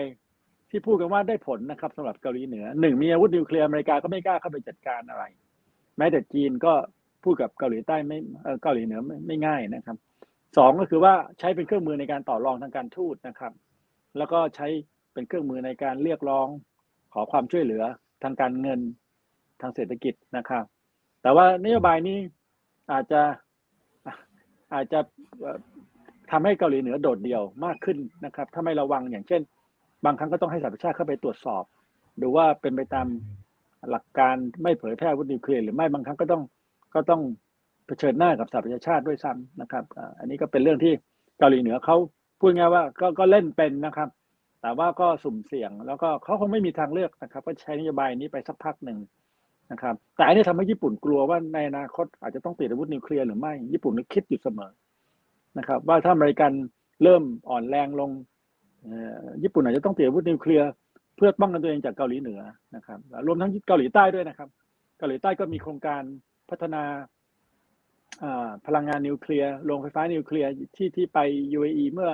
[0.70, 5.24] ที่พูดกันว่าได้ผลนะครับสำหรับเกาหลีเหนือหนึ่งมีอาวุธนิวเคลียร์อเมริกาก็ไม่กล้าเข้าไปจัดการอะไร
[5.98, 6.74] แม้แต่จีนก็
[7.24, 9.98] พูดกับเกาหลีใต้ไม่เออเกาหลีเหนือไม่ไม่ง่ายนะครับ
[10.58, 13.54] สองก็คือว่าใช้เป็นเครื่องมือในการต่อรองทางการทูตนะครับ
[14.18, 14.68] แล้วก็ใช้
[15.14, 16.48] เป็นเครื่องมือในการเรียกร้อง
[17.14, 17.84] ขอความช่วยเหลือ
[18.24, 18.80] ทางการเงิน
[19.62, 20.64] ทางเศรษฐกิจนะครับ
[21.22, 22.18] แต่ว่านโยบายนี้
[22.92, 23.22] อาจจะ
[24.74, 25.00] อาจจะ
[26.38, 29.42] ทำให้เกาหลีเหนือโดดเดี่ยวมากขึ้นนะครับถ้าไม่ระวังอย่างเช่น
[30.06, 31.64] บางครั้งก็ต้องให้สหประชาชาติเข้าไปตรวจสอบ
[32.22, 33.08] ดูว่าเป็นไปตาม
[33.90, 36.42] หลักการไม่เผยแพร่วุธนิวเคลียร์หรือไม่บางครั้งก็ต้อง
[36.96, 37.22] ก็ต้อง
[37.88, 39.84] เผชิญหน้ากับสหประชาชาติด้วยซ้ำนะครับ
[40.20, 40.94] อันนี้ก็เป็นเรื่องที่
[41.40, 41.98] เกาหลีเหนือเขา
[42.40, 44.10] พูดง่ายว่าก็ก็เล่นเป็นนะครับ
[44.62, 48.98] แต่ว่าก็สุ่มเสี่ยง แล้วก็เขาคงไม่มีทางเลือกนะครับ ก็ใช้นโยบายนี้ไปสักพักหนึ่ง
[49.72, 54.72] นะครับ แต่อันนี้ทำให้ญี่ปุ่นกลัวว่าในอนาคตอาจจะต้องติดอาวุธนิวเคลียร์หรือไม่ ญี่ปุ่นก็คิดอยู่เสมอ
[55.58, 56.52] นะครับ ว่าถ้าอเมริกัน
[57.04, 58.12] เริ่มอ่อนแรงลง
[59.44, 60.70] ญี่ปุ่นอาจจะต้องเติดอาวุธนิวเคลียร์
[61.16, 62.42] เพื่อป้องกันตัวเองจากเกาหลีเหนือ
[62.76, 64.50] นะครับ รวมทั้งเกาหลีใต้ด้วยนะครับ
[64.98, 66.02] เกาหลีใต้ก็มีโครงการ
[66.50, 66.84] พัฒนา
[68.66, 71.20] พลังงานนิวเคลียร์โรงไฟฟ้านิวเคลียร์ที่ที่ไป
[71.58, 72.10] UAE เมื่อ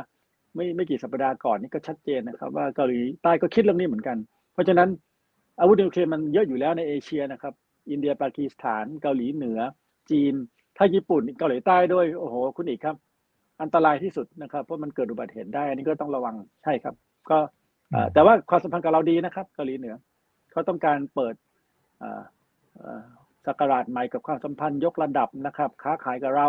[0.56, 4.18] ไม่ไม่กี่สัปดาห์ก่อนนี่ก็ชัดเจนนะครับ ว่าเกาหลีใต้ก็คิดเรื่องนี้เหมือนกัน
[4.54, 4.90] เพราะฉะนั้น
[5.60, 7.54] อาวุธนิวเคลียร์มันเยอะอยู่แล้วในเอเชียนะครับ
[7.90, 9.60] อินเดียปากีสถาน เกาหลีเหนือ
[10.12, 10.34] จีน
[10.78, 12.96] ถ้าญี่ปุ่นเกาหลีใต้ด้วยโอ้โห คุณเอกครับ
[13.62, 16.95] อันตรายที่สุดนะครับเพราะมันเกิดอุบัติเหตุได้ อันนี้ก็ต้องระวังใช่ครับ
[17.30, 17.38] ก็
[18.13, 19.95] แต่ว่าความสัมพันธ์กับเราดีนะครับเกาหลีเหนือ
[20.52, 21.36] เขาต้องการเปิด
[23.45, 26.47] สักราชใหม่กับความสัมพันธ์ยกระดับนะครับ ค้าขายกับเรา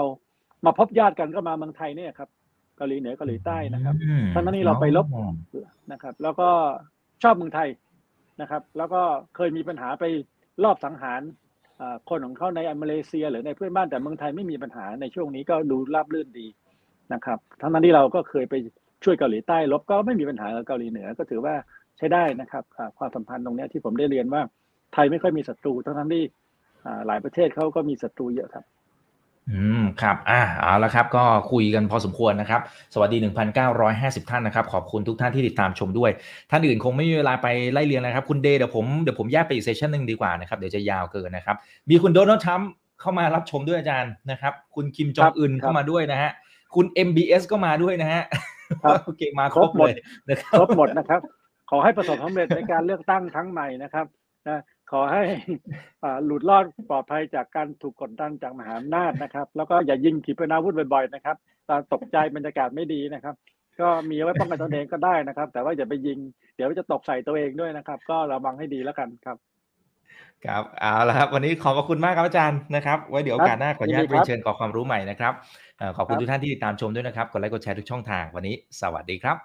[0.65, 2.29] มาพบญาติกันก็มาเมืองไทยเนี่ยครับ
[2.77, 3.95] เกาหลีเหนือเกาหลีใต้นะครับ
[4.35, 5.07] ทั้งนั้นนี่เราไปลบ
[5.93, 6.49] นะครับ แล้วก็
[7.23, 7.69] ชอบเมืองไทย
[8.41, 9.03] นะครับ แล้วก็
[9.37, 10.05] เคยมีปัญหาไป
[10.65, 11.21] รอบสังหาร
[12.09, 16.47] คนของเขาในมาเลเซีย หรือในเพื่อนบ้านแต่เมืองไทยไม่มีปัญหาในช่วงนี้ก็ดูราบรื่นดี
[17.15, 18.55] นะครับ ทั้งนั้นที่เราก็เคยไป
[19.05, 21.55] ช่วยเกาหลีใต้ลบก็ไม่มีปัญหากับเกาหลีเหนือก็ถือว่า
[21.99, 22.65] ใช้ได้นะครับ
[22.99, 24.43] ความสัมพันธ์ตรงนี้ที่ผมได้เรียนว่า
[24.95, 26.25] ไทยไม่ค่อยมีศัตรูทั้งนั้นที่
[27.07, 28.65] หลายประเทศเขาก็มีศัตรูเยอะครับ
[29.51, 32.61] อืมครับ อ่าเอาละครับ ก็คุยกันพอสมควรนะครับ
[32.95, 33.19] สวัสดี
[33.75, 36.11] 1,950 ท่านนะครับ ขอบคุณทุกท่านที่ติดตามชมด้วย
[36.51, 41.57] ท่านอื่นคงไม่มีเวลาไปไล่เรียงนะครับ คุณเดย์เดี๋ยวผมเดี๋ยวผมแยกไปอีกเซสชันหนึ่งดีกว่านะครับ เดี๋ยวจะยาวเกินนะครับ
[41.91, 42.71] มีคุณโดนัลด์ทรัมป์
[43.01, 46.31] เข้ามารับชมด้วยอาจารย์นะครับ คุณคิมจองอึนเข้ามาด้วยนะฮะ
[46.75, 48.23] คุณ MBS ก็มาด้วยนะฮะ
[49.05, 49.89] โอเคมาครบหมด
[50.31, 51.21] นะครับครบหมดนะครับ
[51.71, 54.07] ขอให้ประสบความสำเร็จในการเลือกตั้งครั้งใหม่นะครับ
[54.49, 54.61] นะ
[54.93, 55.23] ขอให้
[56.25, 61.37] หลุดรอดปลอดภัยจากการถูกกดดันจากมหาอำนาจนะครับ แล้วก็อย่ายิงขีปนาวุธบ่อยๆนะครับ
[61.69, 63.35] ตอนตกใจบรรยากาศไม่ดีนะครับ
[63.81, 66.19] ก็มีไว้ป้องกันตนเองก็ได้นะครับ แต่ว่าอย่าไปยิง
[66.57, 69.37] เดี๋ยวจะตกใส่ตัวเองด้วยนะครับ ก็ระวังให้ดีแล้วกันครับ
[70.47, 75.33] ครับเอาละครับวันนี้ขอบคุณมากครับอาจารย์นะครับไว้เดี๋ยวโอกาสหน้าขออนุญาตเรียนเชิญขอความรู้ใหม่นะครับ
[75.97, 79.37] ขอบคุณทุกท่านที่ติดตามชมด้วยนะครับกดไลค์กดแชร์ทุกช่องทางวันนี้ สวัสดีครับ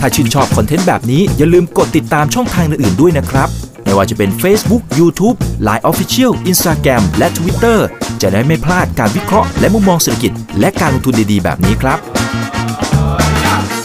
[0.00, 3.48] ถ้าชื่นชอบคอนเทนต์แบบนี้อย่าลืมกดติดตามช่องทางอื่นๆด้วยนะครับ
[3.84, 5.36] ไม่ว่าจะเป็น Facebook, YouTube,
[5.66, 7.78] Line Official, Instagram และ Twitter
[8.22, 11.98] จะได้ไม่พลาดการวิเคราะห์และมุมมองเศรษฐกิจ และการลงทุนดีๆ แบบนี้ครับ